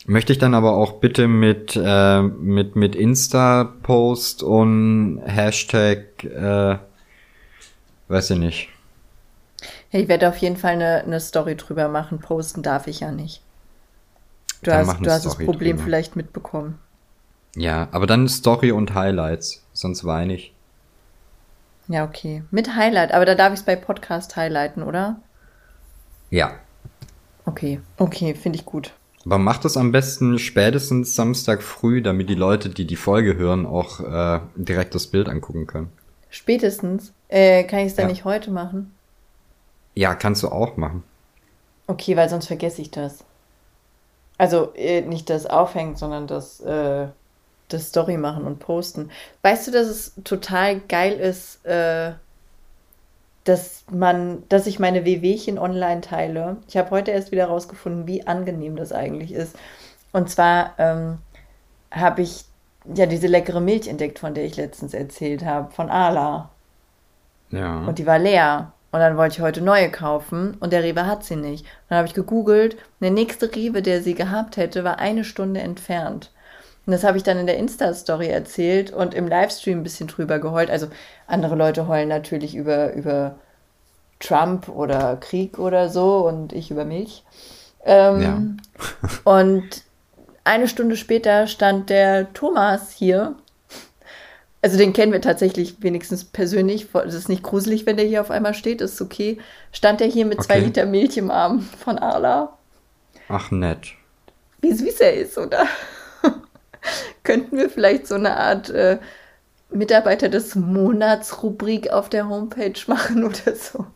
[0.07, 6.79] Möchte ich dann aber auch bitte mit, äh, mit, mit Insta-Post und Hashtag, äh,
[8.09, 8.69] weiß ich nicht.
[9.93, 12.19] Ja, ich werde auf jeden Fall eine, eine Story drüber machen.
[12.21, 13.43] Posten darf ich ja nicht.
[14.63, 15.85] Du Dann hast, du hast das Problem drüber.
[15.85, 16.79] vielleicht mitbekommen.
[17.57, 20.53] Ja, aber dann Story und Highlights, sonst weine ich.
[21.89, 22.43] Ja, okay.
[22.51, 25.21] Mit Highlight, aber da darf ich es bei Podcast highlighten, oder?
[26.31, 26.53] Ja.
[27.45, 27.81] Okay.
[27.97, 28.93] Okay, finde ich gut.
[29.27, 33.67] Aber mach das am besten spätestens Samstag früh, damit die Leute, die die Folge hören,
[33.67, 35.93] auch äh, direkt das Bild angucken können.
[36.31, 37.13] Spätestens.
[37.29, 38.11] Äh, kann ich es dann Ja.
[38.13, 38.95] nicht heute machen?
[39.95, 41.03] Ja, kannst du auch machen.
[41.87, 43.25] Okay, weil sonst vergesse ich das.
[44.39, 47.09] Also äh, nicht das Aufhängen, sondern das, äh,
[47.73, 49.11] das Story machen und posten.
[49.43, 52.13] Weißt du, dass es total geil ist, äh,
[53.45, 56.59] dass man, dass ich meine WWchen online teile.
[56.69, 59.57] Ich habe heute erst wieder rausgefunden, wie angenehm das eigentlich ist.
[60.13, 61.19] Und zwar ähm,
[61.91, 62.45] habe ich
[62.95, 66.51] ja diese leckere Milch entdeckt, von der ich letztens erzählt habe, von Ala.
[67.51, 67.81] Ja.
[67.87, 68.73] Und die war leer.
[68.93, 71.65] Und dann wollte ich heute neue kaufen und der Rewe hat sie nicht.
[71.89, 72.75] Dann habe ich gegoogelt.
[72.75, 76.33] Und der nächste Rewe, der sie gehabt hätte, war eine Stunde entfernt.
[76.91, 80.41] Und das habe ich dann in der Insta-Story erzählt und im Livestream ein bisschen drüber
[80.41, 80.71] geheult.
[80.71, 80.89] Also
[81.29, 83.37] andere Leute heulen natürlich über, über
[84.19, 87.23] Trump oder Krieg oder so und ich über Milch.
[87.85, 88.57] Ähm,
[89.23, 89.85] und
[90.43, 93.37] eine Stunde später stand der Thomas hier.
[94.61, 96.89] Also den kennen wir tatsächlich wenigstens persönlich.
[96.93, 99.39] Das ist nicht gruselig, wenn der hier auf einmal steht, ist okay.
[99.71, 100.65] Stand er hier mit zwei Okay.
[100.65, 102.59] Liter Milch im Arm von Arla.
[103.29, 103.93] Ach, nett.
[104.61, 105.69] Wie süß er ist, oder?
[107.23, 108.99] Könnten wir vielleicht so eine Art äh,
[109.71, 113.87] Mitarbeiter des Monats Rubrik auf der Homepage machen oder so?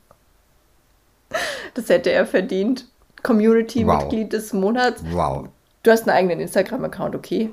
[1.75, 2.87] Das hätte er verdient.
[3.23, 5.03] Community-Mitglied des Monats.
[5.11, 5.49] Wow.
[5.83, 7.51] Du hast einen eigenen Instagram-Account, okay?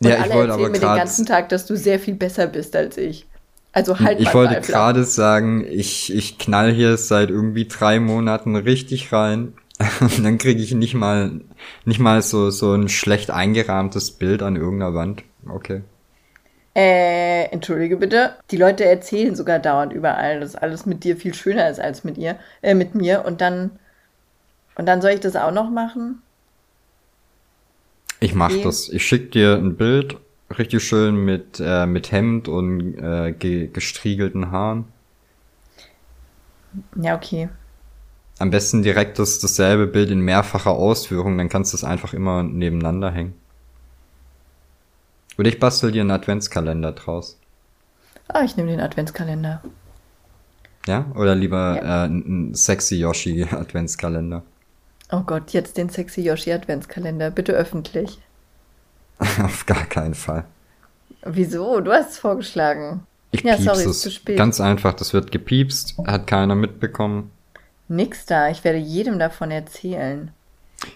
[0.00, 2.46] Und Ja, ich alle wollte aber mir den ganzen Tag, dass du sehr viel besser
[2.46, 3.26] bist als ich.
[3.72, 9.12] Also halt Ich wollte gerade sagen, ich, ich knall hier seit irgendwie drei Monaten richtig
[9.12, 9.54] rein.
[9.78, 11.40] Und dann kriege ich nicht mal,
[11.84, 15.22] nicht mal so, so ein schlecht eingerahmtes Bild an irgendeiner Wand.
[15.48, 15.82] Okay.
[16.74, 18.34] Äh, entschuldige bitte.
[18.50, 22.18] Die Leute erzählen sogar dauernd überall, dass alles mit dir viel schöner ist als mit
[22.18, 23.24] ihr, äh, mit mir.
[23.24, 23.70] Und dann,
[24.76, 26.22] und dann soll ich das auch noch machen?
[28.20, 28.62] Ich mach okay.
[28.62, 28.88] das.
[28.88, 30.16] Ich schick dir ein Bild,
[30.58, 34.84] richtig schön mit, äh, mit Hemd und äh, ge gestriegelten Haaren.
[36.94, 37.48] Ja, okay.
[38.38, 42.42] Am besten direkt das, dasselbe Bild in mehrfacher Ausführung, dann kannst du es einfach immer
[42.42, 43.34] nebeneinander hängen.
[45.38, 47.38] Oder ich bastel dir einen Adventskalender draus.
[48.28, 49.62] Ah, ich nehme den Adventskalender.
[50.86, 51.06] Ja?
[51.14, 52.04] Oder lieber ja.
[52.04, 54.42] äh, ein sexy Yoshi Adventskalender.
[55.10, 57.30] Oh Gott, jetzt den sexy Yoshi Adventskalender.
[57.30, 58.18] Bitte öffentlich.
[59.42, 60.44] Auf gar keinen Fall.
[61.24, 61.80] Wieso?
[61.80, 63.06] Du hast es vorgeschlagen.
[63.30, 63.86] Ich ja, sorry, es.
[63.86, 64.36] ist zu spät.
[64.36, 67.30] Ganz einfach, das wird gepiepst, hat keiner mitbekommen.
[67.88, 70.30] Nix da, ich werde jedem davon erzählen.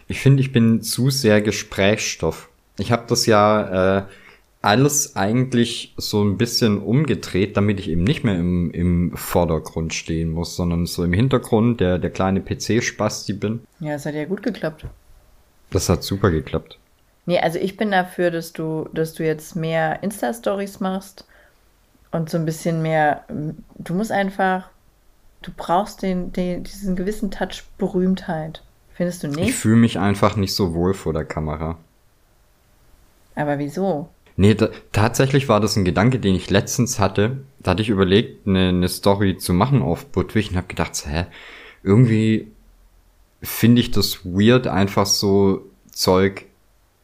[0.09, 2.49] Ich finde, ich bin zu sehr Gesprächsstoff.
[2.79, 4.03] Ich habe das ja äh,
[4.63, 10.31] alles eigentlich so ein bisschen umgedreht, damit ich eben nicht mehr im, im Vordergrund stehen
[10.31, 13.61] muss, sondern so im Hintergrund der, der kleine PC-Spasti bin.
[13.79, 14.85] Ja, es hat ja gut geklappt.
[15.71, 16.79] Das hat super geklappt.
[17.27, 21.27] Nee, also ich bin dafür, dass du, dass du jetzt mehr Insta-Stories machst
[22.11, 23.25] und so ein bisschen mehr.
[23.79, 24.70] Du musst einfach.
[25.43, 28.63] Du brauchst den, den, diesen gewissen Touch Berühmtheit.
[28.95, 29.49] Findest du nicht?
[29.49, 31.79] Ich fühle mich einfach nicht so wohl vor der Kamera.
[33.35, 34.09] Aber wieso?
[34.37, 37.39] Nee, da, tatsächlich war das ein Gedanke, den ich letztens hatte.
[37.61, 41.27] Da hatte ich überlegt, eine, eine Story zu machen auf Budwig und habe gedacht, hä,
[41.83, 42.51] irgendwie
[43.43, 46.47] finde ich das weird, einfach so Zeug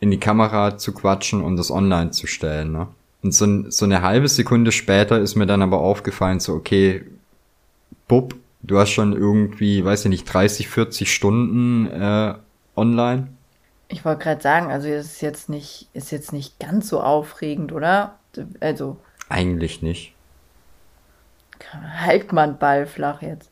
[0.01, 2.73] in die Kamera zu quatschen und das online zu stellen.
[2.73, 2.89] Ne?
[3.23, 7.05] Und so, so eine halbe Sekunde später ist mir dann aber aufgefallen, so, okay,
[8.09, 12.35] Bub, du hast schon irgendwie, weiß ich nicht, 30, 40 Stunden äh,
[12.77, 13.29] online.
[13.89, 17.73] Ich wollte gerade sagen, also es ist jetzt nicht, ist jetzt nicht ganz so aufregend,
[17.73, 18.19] oder?
[18.61, 18.99] Also.
[19.29, 20.15] Eigentlich nicht.
[21.73, 23.51] Halt mal einen Ball flach jetzt.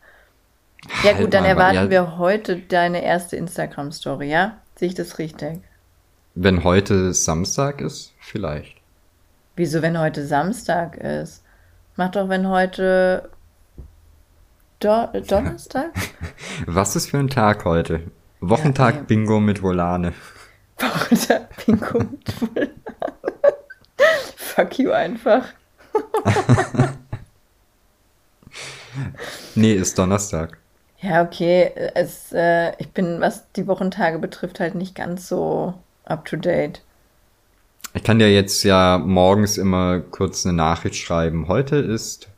[1.03, 1.91] Ja halt gut, dann erwarten ja.
[1.91, 4.59] wir heute deine erste Instagram-Story, ja?
[4.77, 5.61] Sehe ich das richtig?
[6.35, 8.77] Wenn heute Samstag ist, vielleicht.
[9.57, 11.43] Wieso, wenn heute Samstag ist?
[11.97, 13.31] Mach doch, wenn heute
[14.85, 15.95] Do Donnerstag?
[16.67, 18.03] Was ist für ein Tag heute?
[18.41, 20.13] Wochentag ja, Bingo mit Volane.
[20.79, 22.71] Wochentag Bingo mit Volane.
[24.37, 25.47] Fuck you einfach.
[29.55, 30.59] nee, ist Donnerstag.
[31.01, 31.73] Ja, okay.
[31.95, 35.73] Es, äh, ich bin, was die Wochentage betrifft, halt nicht ganz so
[36.05, 36.83] up to date.
[37.95, 41.49] Ich kann dir jetzt ja morgens immer kurz eine Nachricht schreiben.
[41.49, 42.29] Heute ist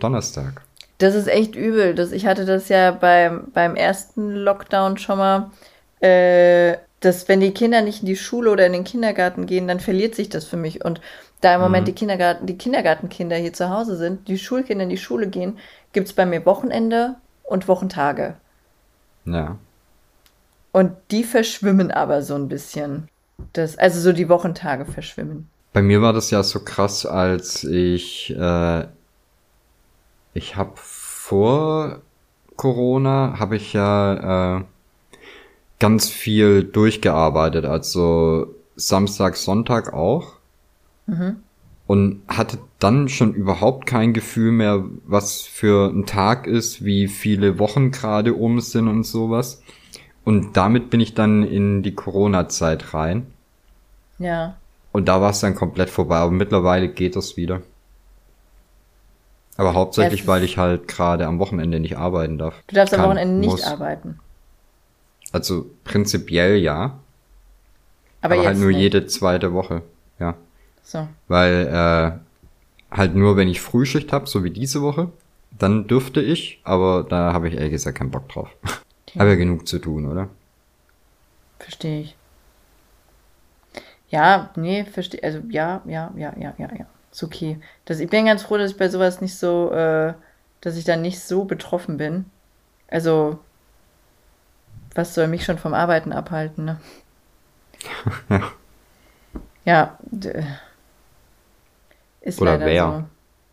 [0.00, 0.63] Donnerstag.
[1.04, 1.94] Das ist echt übel.
[1.94, 5.50] Das, ich hatte das ja beim, beim ersten Lockdown schon mal,
[6.00, 9.80] äh, dass wenn die Kinder nicht in die Schule oder in den Kindergarten gehen, dann
[9.80, 10.82] verliert sich das für mich.
[10.82, 11.02] Und
[11.42, 11.92] da im Moment mhm.
[11.92, 15.58] die, Kindergarten, die Kindergartenkinder hier zu Hause sind, die Schulkinder in die Schule gehen,
[15.92, 18.36] gibt es bei mir Wochenende und Wochentage.
[19.26, 19.58] Ja.
[20.72, 23.08] Und die verschwimmen aber so ein bisschen.
[23.52, 25.50] Das, also so die Wochentage verschwimmen.
[25.74, 28.86] Bei mir war das ja so krass, als ich äh,
[30.34, 32.02] ich habe vor
[32.56, 34.64] Corona habe ich ja äh,
[35.78, 40.34] ganz viel durchgearbeitet, also Samstag, Sonntag auch.
[41.06, 41.36] Mhm.
[41.86, 47.58] Und hatte dann schon überhaupt kein Gefühl mehr, was für ein Tag ist, wie viele
[47.58, 49.62] Wochen gerade um sind und sowas.
[50.24, 53.26] Und damit bin ich dann in die Corona-Zeit rein.
[54.18, 54.56] Ja.
[54.92, 57.60] Und da war es dann komplett vorbei, aber mittlerweile geht das wieder.
[59.56, 62.54] Aber hauptsächlich, ja, weil ich halt gerade am Wochenende nicht arbeiten darf.
[62.66, 63.64] Du darfst Kann, am Wochenende nicht muss.
[63.64, 64.18] arbeiten.
[65.32, 66.98] Also prinzipiell ja.
[68.20, 68.78] Aber, aber halt nur nicht.
[68.78, 69.82] jede zweite Woche,
[70.18, 70.34] ja.
[70.82, 71.06] So.
[71.28, 75.10] Weil äh, halt nur, wenn ich Frühschicht habe, so wie diese Woche,
[75.58, 78.48] dann dürfte ich, aber da habe ich ehrlich gesagt keinen Bock drauf.
[79.06, 79.20] Okay.
[79.20, 80.28] habe ja genug zu tun, oder?
[81.58, 82.16] Verstehe ich.
[84.10, 85.22] Ja, nee, verstehe.
[85.22, 86.86] Also ja, ja, ja, ja, ja, ja.
[87.14, 87.60] Ist okay.
[87.84, 90.14] Das, ich bin ganz froh, dass ich bei sowas nicht so, äh,
[90.60, 92.24] dass ich da nicht so betroffen bin.
[92.88, 93.38] Also,
[94.96, 96.80] was soll mich schon vom Arbeiten abhalten, ne?
[99.64, 99.98] ja.
[100.12, 100.50] Ja.
[102.20, 102.84] Ist Oder leider wer?
[102.84, 103.04] so.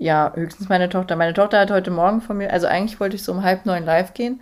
[0.03, 1.16] Ja, höchstens meine Tochter.
[1.16, 3.86] Meine Tochter hat heute Morgen von mir, also eigentlich wollte ich so um halb neun
[3.86, 4.41] live gehen.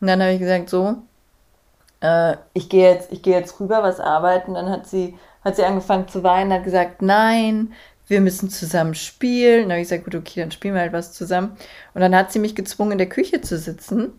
[0.00, 0.96] Und dann habe ich gesagt, so,
[2.00, 4.54] äh, ich gehe jetzt, ich gehe jetzt rüber was arbeiten.
[4.54, 7.72] Dann hat sie, hat sie angefangen zu weinen, hat gesagt, nein,
[8.08, 9.62] wir müssen zusammen spielen.
[9.62, 11.56] Dann habe ich gesagt, gut, okay, dann spielen wir halt was zusammen.
[11.94, 14.12] Und dann hat sie mich gezwungen, in der Küche zu sitzen,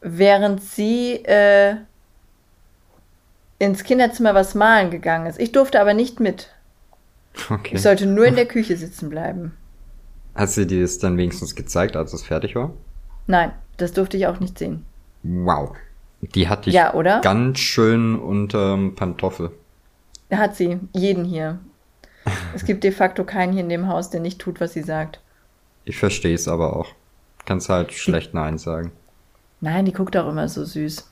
[0.00, 1.76] während sie äh,
[3.58, 5.40] ins Kinderzimmer was malen gegangen ist.
[5.40, 6.50] Ich durfte aber nicht mit.
[7.50, 7.76] Okay.
[7.76, 9.52] Ich sollte nur in der Küche sitzen bleiben.
[10.34, 12.72] Hast du dir das dann wenigstens gezeigt, als es fertig war?
[13.26, 14.84] Nein, das durfte ich auch nicht sehen.
[15.24, 15.74] Wow.
[16.20, 17.20] Die hatte ich ja, oder?
[17.20, 19.50] ganz schön unterm Pantoffel.
[20.30, 20.78] Hat sie.
[20.92, 21.58] Jeden hier.
[22.54, 25.20] Es gibt de facto keinen hier in dem Haus, der nicht tut, was sie sagt.
[25.84, 26.88] Ich verstehe es aber auch.
[27.46, 28.92] Kannst halt schlecht Nein sagen.
[29.60, 31.10] Nein, die guckt auch immer so süß.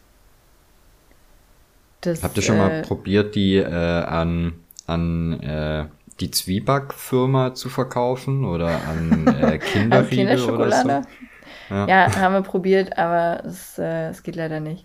[2.02, 4.54] Das, Habt ihr schon äh, mal probiert, die äh, an,
[4.86, 5.86] an äh,
[6.20, 10.88] die Zwieback-Firma zu verkaufen oder an äh, Kinderriegel oder so?
[11.70, 11.86] Ja.
[11.88, 12.16] ja.
[12.16, 14.84] haben wir probiert, aber es, äh, es geht leider nicht.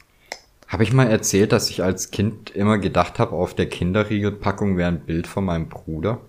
[0.72, 4.88] Habe ich mal erzählt, dass ich als Kind immer gedacht habe, auf der Kinderriegelpackung wäre
[4.88, 6.22] ein Bild von meinem Bruder?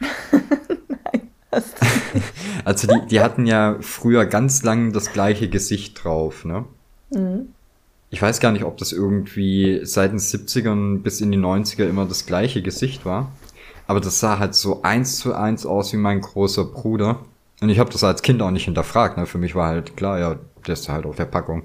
[0.00, 2.32] Nein, hast du nicht.
[2.64, 6.64] Also die, die hatten ja früher ganz lang das gleiche Gesicht drauf, ne?
[7.10, 7.48] Mhm.
[8.08, 12.06] Ich weiß gar nicht, ob das irgendwie seit den 70ern bis in die 90er immer
[12.06, 13.30] das gleiche Gesicht war.
[13.86, 17.18] Aber das sah halt so eins zu eins aus wie mein großer Bruder.
[17.60, 19.18] Und ich habe das als Kind auch nicht hinterfragt.
[19.18, 19.26] Ne?
[19.26, 21.64] Für mich war halt klar, ja, der ist halt auf der Packung.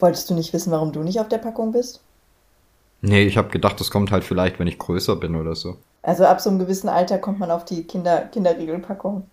[0.00, 2.00] Wolltest du nicht wissen, warum du nicht auf der Packung bist?
[3.02, 5.76] Nee, ich habe gedacht, das kommt halt vielleicht, wenn ich größer bin oder so.
[6.02, 9.26] Also ab so einem gewissen Alter kommt man auf die Kinder Kinderriegelpackung.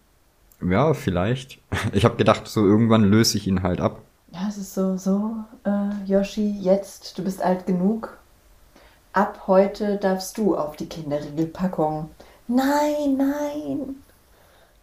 [0.61, 1.59] Ja, vielleicht.
[1.93, 4.01] Ich habe gedacht, so irgendwann löse ich ihn halt ab.
[4.31, 8.17] Ja, es ist so, so, äh, Yoshi, jetzt, du bist alt genug.
[9.13, 12.09] Ab heute darfst du auf die Kinderriegelpackung.
[12.47, 13.95] Nein, nein.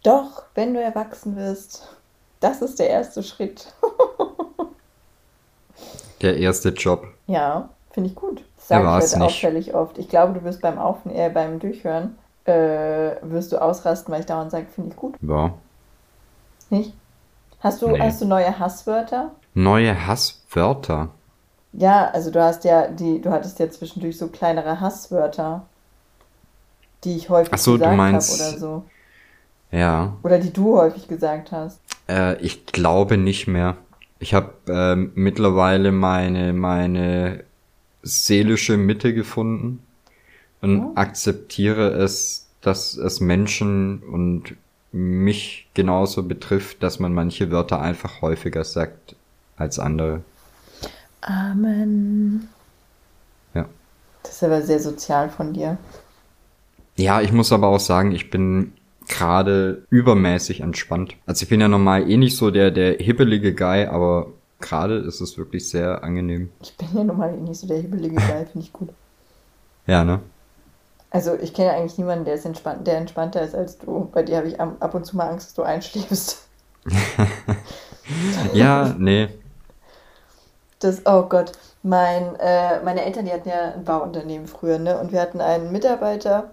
[0.03, 1.87] Doch, wenn du erwachsen wirst.
[2.39, 3.73] Das ist der erste Schritt.
[6.21, 7.07] der erste Job.
[7.27, 8.43] Ja, finde ich gut.
[8.57, 9.97] Das sage ich heute auffällig oft.
[9.97, 14.25] Ich glaube, du wirst beim Auf äh, beim Durchhören äh, wirst du ausrasten, weil ich
[14.25, 15.15] dauernd sage, finde ich gut.
[15.21, 15.53] Ja.
[16.69, 16.93] Nicht?
[17.59, 17.99] Hast du, nee.
[17.99, 19.31] hast du neue Hasswörter?
[19.53, 21.09] Neue Hasswörter?
[21.73, 25.65] Ja, also du hast ja die, du hattest ja zwischendurch so kleinere Hasswörter,
[27.03, 28.83] die ich häufig so, gesagt habe oder so.
[29.71, 30.13] Ja.
[30.23, 31.79] Oder die du häufig gesagt hast.
[32.07, 33.77] Äh, ich glaube nicht mehr.
[34.19, 37.43] Ich habe äh, mittlerweile meine meine
[38.01, 39.83] seelische Mitte gefunden
[40.61, 40.91] und oh.
[40.95, 44.55] akzeptiere es, dass es Menschen und
[44.91, 49.15] mich genauso betrifft, dass man manche Wörter einfach häufiger sagt
[49.57, 50.21] als andere.
[51.21, 52.47] Amen.
[53.53, 53.65] Ja.
[54.23, 55.77] Das ist aber sehr sozial von dir.
[56.95, 58.73] Ja, ich muss aber auch sagen, ich bin
[59.07, 61.15] gerade übermäßig entspannt.
[61.25, 64.27] Also ich bin ja normal eh nicht so der, der hibbelige Guy, aber
[64.59, 66.51] gerade ist es wirklich sehr angenehm.
[66.61, 68.89] Ich bin ja normal eh nicht so der hibbelige Guy, finde ich gut.
[69.87, 70.19] Ja, ne?
[71.11, 74.09] Also ich kenne eigentlich niemanden, der, ist entspannt, der entspannter ist als du.
[74.11, 76.47] Bei dir habe ich ab und zu mal Angst, dass du einschläfst.
[78.53, 79.29] ja, nee,
[80.85, 81.51] das, oh Gott,
[81.83, 84.99] mein, äh, meine Eltern, die hatten ja ein Bauunternehmen früher, ne?
[84.99, 86.51] Und wir hatten einen Mitarbeiter,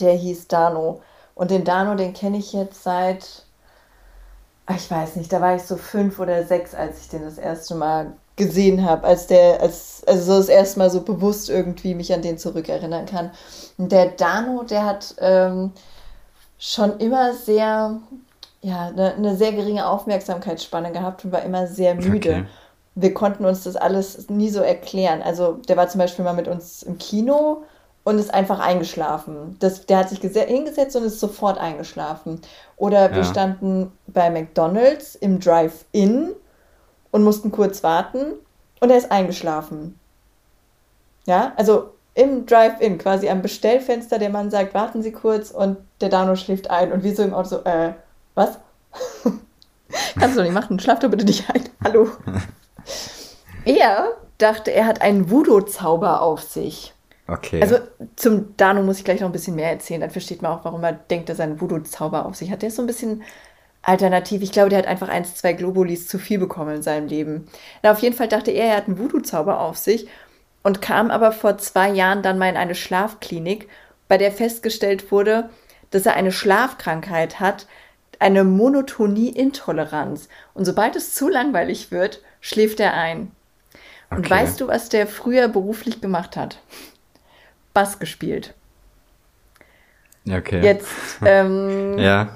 [0.00, 1.02] der hieß Dano.
[1.36, 3.44] Und den Dano, den kenne ich jetzt seit,
[4.74, 7.74] ich weiß nicht, da war ich so fünf oder sechs, als ich den das erste
[7.74, 12.12] Mal gesehen habe, als der, als, also so das erste Mal so bewusst irgendwie mich
[12.12, 13.30] an den zurückerinnern kann.
[13.76, 15.72] Und der Dano, der hat ähm,
[16.58, 18.00] schon immer sehr,
[18.62, 22.30] ja, eine, eine sehr geringe Aufmerksamkeitsspanne gehabt und war immer sehr müde.
[22.30, 22.46] Okay
[22.96, 25.22] wir konnten uns das alles nie so erklären.
[25.22, 27.62] Also der war zum Beispiel mal mit uns im Kino
[28.06, 29.56] und ist einfach eingeschlafen.
[29.58, 32.40] Das, der hat sich hingesetzt und ist sofort eingeschlafen.
[32.76, 33.24] Oder wir ja.
[33.24, 36.30] standen bei McDonald's im Drive-In
[37.10, 38.34] und mussten kurz warten
[38.78, 39.98] und er ist eingeschlafen.
[41.26, 46.08] Ja, also im Drive-In, quasi am Bestellfenster, der Mann sagt, warten Sie kurz und der
[46.08, 47.92] Dano schläft ein und wir so im Auto so, äh,
[48.36, 48.50] was?
[50.16, 51.68] Kannst du doch nicht machen, schlaf doch bitte nicht ein.
[51.82, 52.08] Hallo.
[53.64, 56.94] Er dachte, er hat einen Voodoo-Zauber auf sich.
[57.28, 57.60] Okay.
[57.60, 57.78] Also
[58.14, 60.00] zum Dano muss ich gleich noch ein bisschen mehr erzählen.
[60.00, 62.62] Dann versteht man auch, warum er denkt, dass er einen Voodoo-Zauber auf sich hat.
[62.62, 63.22] Der ist so ein bisschen
[63.82, 64.42] alternativ.
[64.42, 67.48] Ich glaube, der hat einfach eins, zwei Globulis zu viel bekommen in seinem Leben.
[67.82, 70.08] Na, auf jeden Fall dachte er, er hat einen Voodoo-Zauber auf sich
[70.62, 73.68] und kam aber vor zwei Jahren dann mal in eine Schlafklinik,
[74.08, 75.50] bei der festgestellt wurde,
[75.90, 77.66] dass er eine Schlafkrankheit hat,
[78.18, 80.28] eine Monotonie-Intoleranz.
[80.54, 83.32] Und sobald es zu langweilig wird, schläft er ein.
[84.10, 84.30] Und okay.
[84.30, 86.58] weißt du, was der früher beruflich gemacht hat?
[87.76, 88.54] Bass gespielt.
[90.26, 90.62] Okay.
[90.64, 90.88] Jetzt
[91.22, 92.30] ähm, ja.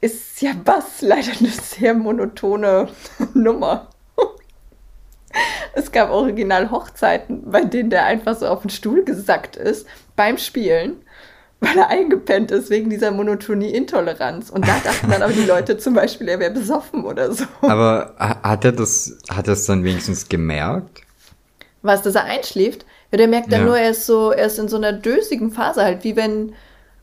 [0.00, 2.88] ist ja Bass leider eine sehr monotone
[3.34, 3.86] Nummer.
[5.74, 9.86] Es gab original Hochzeiten, bei denen der einfach so auf den Stuhl gesackt ist
[10.16, 10.96] beim Spielen
[11.60, 14.50] weil er eingepennt ist wegen dieser Monotonie-Intoleranz.
[14.50, 17.44] Und da dachten dann aber die Leute zum Beispiel, er wäre besoffen oder so.
[17.60, 21.02] Aber hat er das, hat er es dann wenigstens gemerkt?
[21.82, 22.84] Was, dass er einschläft?
[23.12, 23.66] Ja, der merkt dann Ja.
[23.66, 26.54] nur, er ist so, er ist in so einer dösigen Phase halt, wie wenn,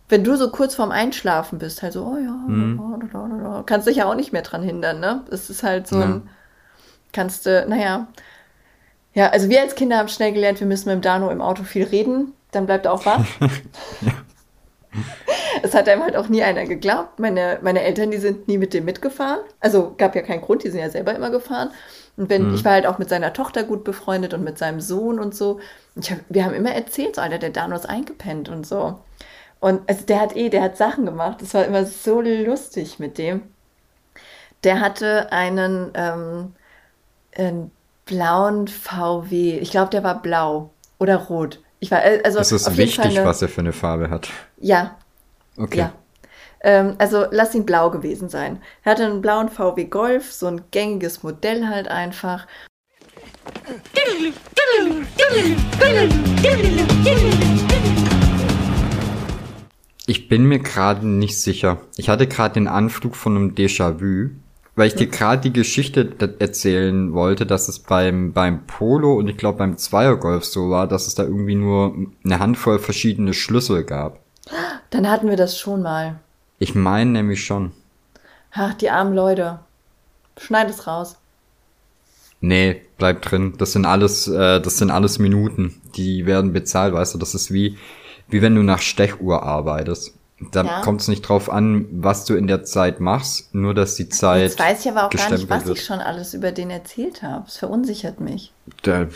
[0.09, 2.81] wenn du so kurz vorm Einschlafen bist, halt so, oh ja, Mhm.
[2.99, 3.63] da, da, da, da.
[3.65, 5.23] kannst dich ja auch nicht mehr dran hindern, ne?
[5.31, 6.05] Es ist halt so Ja.
[6.05, 6.29] ein,
[7.13, 8.07] kannst du, naja.
[9.13, 11.63] Ja, also wir als Kinder haben schnell gelernt, wir müssen mit dem Dano im Auto
[11.63, 13.23] viel reden, dann bleibt er auch wach.
[15.61, 17.19] Es hat einem halt auch nie einer geglaubt.
[17.19, 19.39] Meine, meine Eltern, die sind nie mit dem mitgefahren.
[19.59, 21.69] Also gab ja keinen Grund, die sind ja selber immer gefahren.
[22.19, 22.55] Und wenn, Mhm.
[22.55, 25.59] ich war halt auch mit seiner Tochter gut befreundet und mit seinem Sohn und so.
[25.95, 28.99] Und hab, wir haben immer erzählt, so, Alter, der Dano ist eingepennt und so.
[29.61, 31.41] Und also der hat eh, der hat Sachen gemacht.
[31.41, 33.43] Das war immer so lustig mit dem.
[34.63, 36.53] Der hatte einen, ähm,
[37.37, 37.71] einen
[38.05, 39.59] blauen VW.
[39.59, 41.61] Ich glaube, der war blau oder rot.
[41.79, 43.73] Ich war, äh, also Es ist auf jeden Fall wichtig, eine, was er für eine
[43.73, 44.29] Farbe hat.
[44.57, 44.97] ja,
[45.57, 45.79] Okay.
[45.79, 45.93] ja.
[46.61, 48.61] Ähm, also lass ihn blau gewesen sein.
[48.83, 52.47] Er hatte einen blauen VW Golf, so ein gängiges Modell halt einfach.
[60.05, 61.77] Ich bin mir gerade nicht sicher.
[61.95, 64.31] Ich hatte gerade den Anflug von einem Déjà-vu,
[64.75, 69.37] weil ich dir gerade die Geschichte erzählen wollte, dass es beim, beim Polo und ich
[69.37, 71.95] glaube beim Zweiergolf so war, dass es da irgendwie nur
[72.25, 74.19] eine Handvoll verschiedene Schlüssel gab.
[74.89, 76.19] Dann hatten wir das schon mal.
[76.59, 77.71] Ich meine nämlich schon.
[78.51, 79.59] Ach, die armen Leute.
[80.37, 81.17] Schneid es raus.
[82.41, 83.55] Nee, bleib drin.
[83.57, 85.81] Das sind alles, äh, das sind alles Minuten.
[85.95, 87.17] Die werden bezahlt, weißt du.
[87.17, 87.77] Das ist wie,
[88.27, 90.13] wie wenn du nach Stechuhr arbeitest.
[90.51, 90.81] Da Ja.
[90.81, 94.43] kommt es nicht drauf an, was du in der Zeit machst, nur dass die Zeit.
[94.43, 95.77] Jetzt weiß ich aber auch gar nicht, was wird.
[95.77, 97.45] ich schon alles über den erzählt habe.
[97.47, 98.53] Es verunsichert mich.
[98.83, 99.07] Da,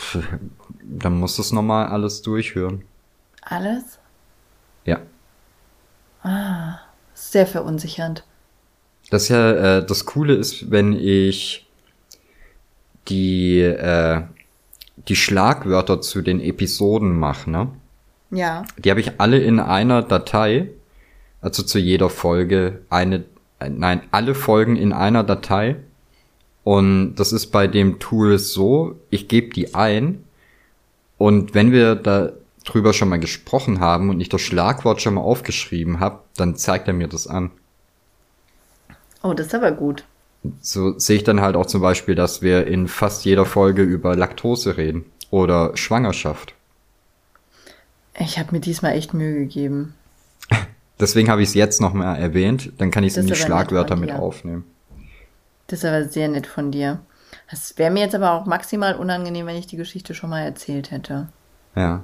[0.84, 2.84] dann musst du es nochmal alles durchhören.
[3.42, 3.84] Alles?
[4.84, 5.00] Ja.
[7.14, 8.24] Sehr verunsichernd.
[9.10, 11.68] Das ist ja, äh, das Coole ist, wenn ich
[13.08, 14.22] die, äh,
[15.08, 17.70] die Schlagwörter zu den Episoden mache, ne?
[18.32, 18.66] Ja.
[18.78, 20.70] Die habe ich alle in einer Datei,
[21.42, 23.26] also zu jeder Folge eine,
[23.60, 25.76] äh, nein, alle Folgen in einer Datei.
[26.64, 30.24] Und das ist bei dem Tool so, ich gebe die ein
[31.18, 32.32] und wenn wir da
[32.64, 36.88] drüber schon mal gesprochen haben und ich das Schlagwort schon mal aufgeschrieben habe, dann zeigt
[36.88, 37.52] er mir das an.
[39.22, 40.06] Oh, das ist aber gut.
[40.62, 44.16] So sehe ich dann halt auch zum Beispiel, dass wir in fast jeder Folge über
[44.16, 46.54] Laktose reden oder Schwangerschaft.
[48.20, 49.96] Ich habe mir diesmal echt Mühe gegeben.
[51.00, 53.96] Deswegen habe ich es jetzt noch mal erwähnt, dann kann ich es in die Schlagwörter
[53.96, 54.66] mit aufnehmen.
[55.68, 57.00] Das ist aber sehr nett von dir.
[57.50, 60.92] Das wäre mir jetzt aber auch maximal unangenehm, wenn ich die Geschichte schon mal erzählt
[60.92, 61.30] hätte.
[61.76, 62.04] Ja.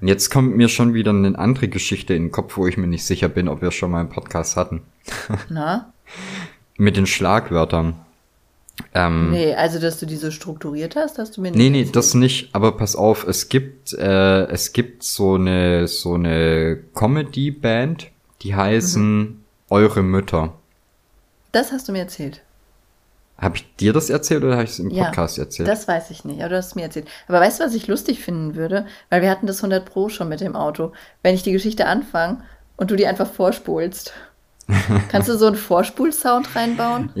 [0.00, 2.86] Und jetzt kommt mir schon wieder eine andere Geschichte in den Kopf, wo ich mir
[2.86, 4.82] nicht sicher bin, ob wir schon mal einen Podcast hatten.
[5.48, 5.92] Na?
[6.76, 7.94] Mit den Schlagwörtern.
[8.94, 11.88] Ähm, Nee, also dass du die so strukturiert hast, hast du mir nicht nee, nee,
[11.90, 12.54] das nicht.
[12.54, 18.10] Aber pass auf, es gibt, äh, es gibt so eine, so eine Comedy-Band,
[18.42, 19.40] die heißen Mhm.
[19.70, 20.54] Eure Mütter.
[21.52, 22.40] Das hast du mir erzählt.
[23.40, 25.68] Habe ich dir das erzählt oder habe ich es im Ja, Podcast erzählt?
[25.68, 27.06] Das weiß ich nicht, aber du hast es mir erzählt.
[27.28, 28.84] Aber weißt du, was ich lustig finden würde?
[29.10, 30.92] Weil wir hatten das 100 Pro schon mit dem Auto.
[31.22, 32.42] Wenn ich die Geschichte anfange
[32.76, 34.12] und du die einfach vorspulst.
[35.08, 37.12] Kannst du so einen Vorspulsound reinbauen?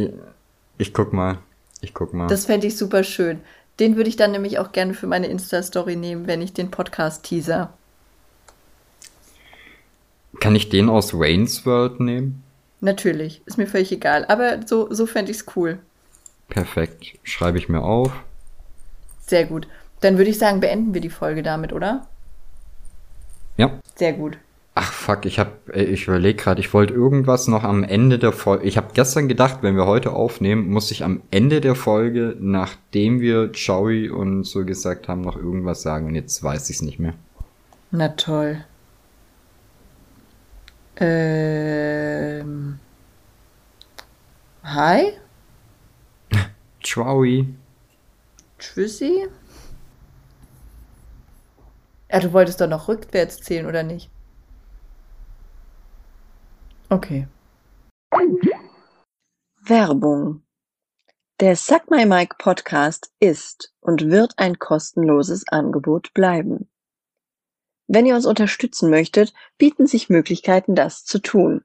[0.76, 1.38] Ich guck mal.
[1.80, 2.26] Ich guck mal.
[2.26, 3.40] Das fände ich super schön.
[3.78, 7.22] Den würde ich dann nämlich auch gerne für meine Insta-Story nehmen, wenn ich den Podcast
[7.22, 7.72] teaser.
[10.40, 12.42] Kann ich den aus Wayne's World nehmen?
[12.80, 14.24] Natürlich, ist mir völlig egal.
[14.26, 15.78] Aber so, so fände ich es cool.
[16.48, 17.18] Perfekt.
[17.22, 18.12] Schreibe ich mir auf.
[19.26, 19.68] Sehr gut.
[20.00, 22.06] Dann würde ich sagen, beenden wir die Folge damit, oder?
[23.56, 23.78] Ja.
[23.96, 24.38] Sehr gut.
[24.80, 28.64] Ach fuck, ich hab, ich überlege gerade, ich wollte irgendwas noch am Ende der Folge.
[28.64, 33.20] Ich habe gestern gedacht, wenn wir heute aufnehmen, muss ich am Ende der Folge, nachdem
[33.20, 36.06] wir Joey und so gesagt haben, noch irgendwas sagen.
[36.06, 37.14] Und jetzt weiß ich es nicht mehr.
[37.90, 38.64] Na toll.
[41.00, 42.78] Ähm.
[44.62, 45.12] Hi?
[46.82, 47.54] Joey.
[48.58, 49.28] Tschüssi?
[52.10, 54.10] Ja, du wolltest doch noch rückwärts zählen, oder nicht?
[56.88, 57.28] Okay.
[59.60, 60.42] Werbung.
[61.40, 66.70] Der Suck My Mic Podcast ist und wird ein kostenloses Angebot bleiben.
[67.86, 71.62] Wenn ihr uns unterstützen möchtet, bieten sich Möglichkeiten, das zu tun.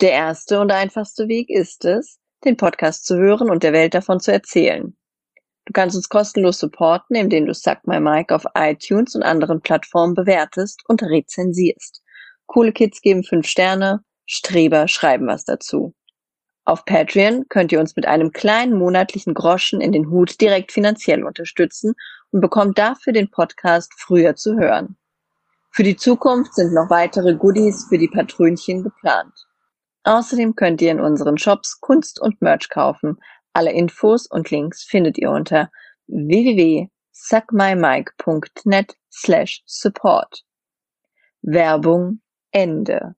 [0.00, 4.20] Der erste und einfachste Weg ist es, den Podcast zu hören und der Welt davon
[4.20, 4.96] zu erzählen.
[5.66, 10.14] Du kannst uns kostenlos supporten, indem du Suck My Mic auf iTunes und anderen Plattformen
[10.14, 12.02] bewertest und rezensierst.
[12.46, 15.94] Coole Kids geben fünf Sterne, Streber schreiben was dazu.
[16.66, 21.24] Auf Patreon könnt ihr uns mit einem kleinen monatlichen Groschen in den Hut direkt finanziell
[21.24, 21.94] unterstützen
[22.30, 24.96] und bekommt dafür den Podcast früher zu hören.
[25.70, 29.32] Für die Zukunft sind noch weitere Goodies für die Patrönchen geplant.
[30.04, 33.18] Außerdem könnt ihr in unseren Shops Kunst und Merch kaufen.
[33.54, 35.70] Alle Infos und Links findet ihr unter
[36.06, 40.44] www.suckmymike.net slash support.
[41.40, 42.20] Werbung
[42.50, 43.14] Ende.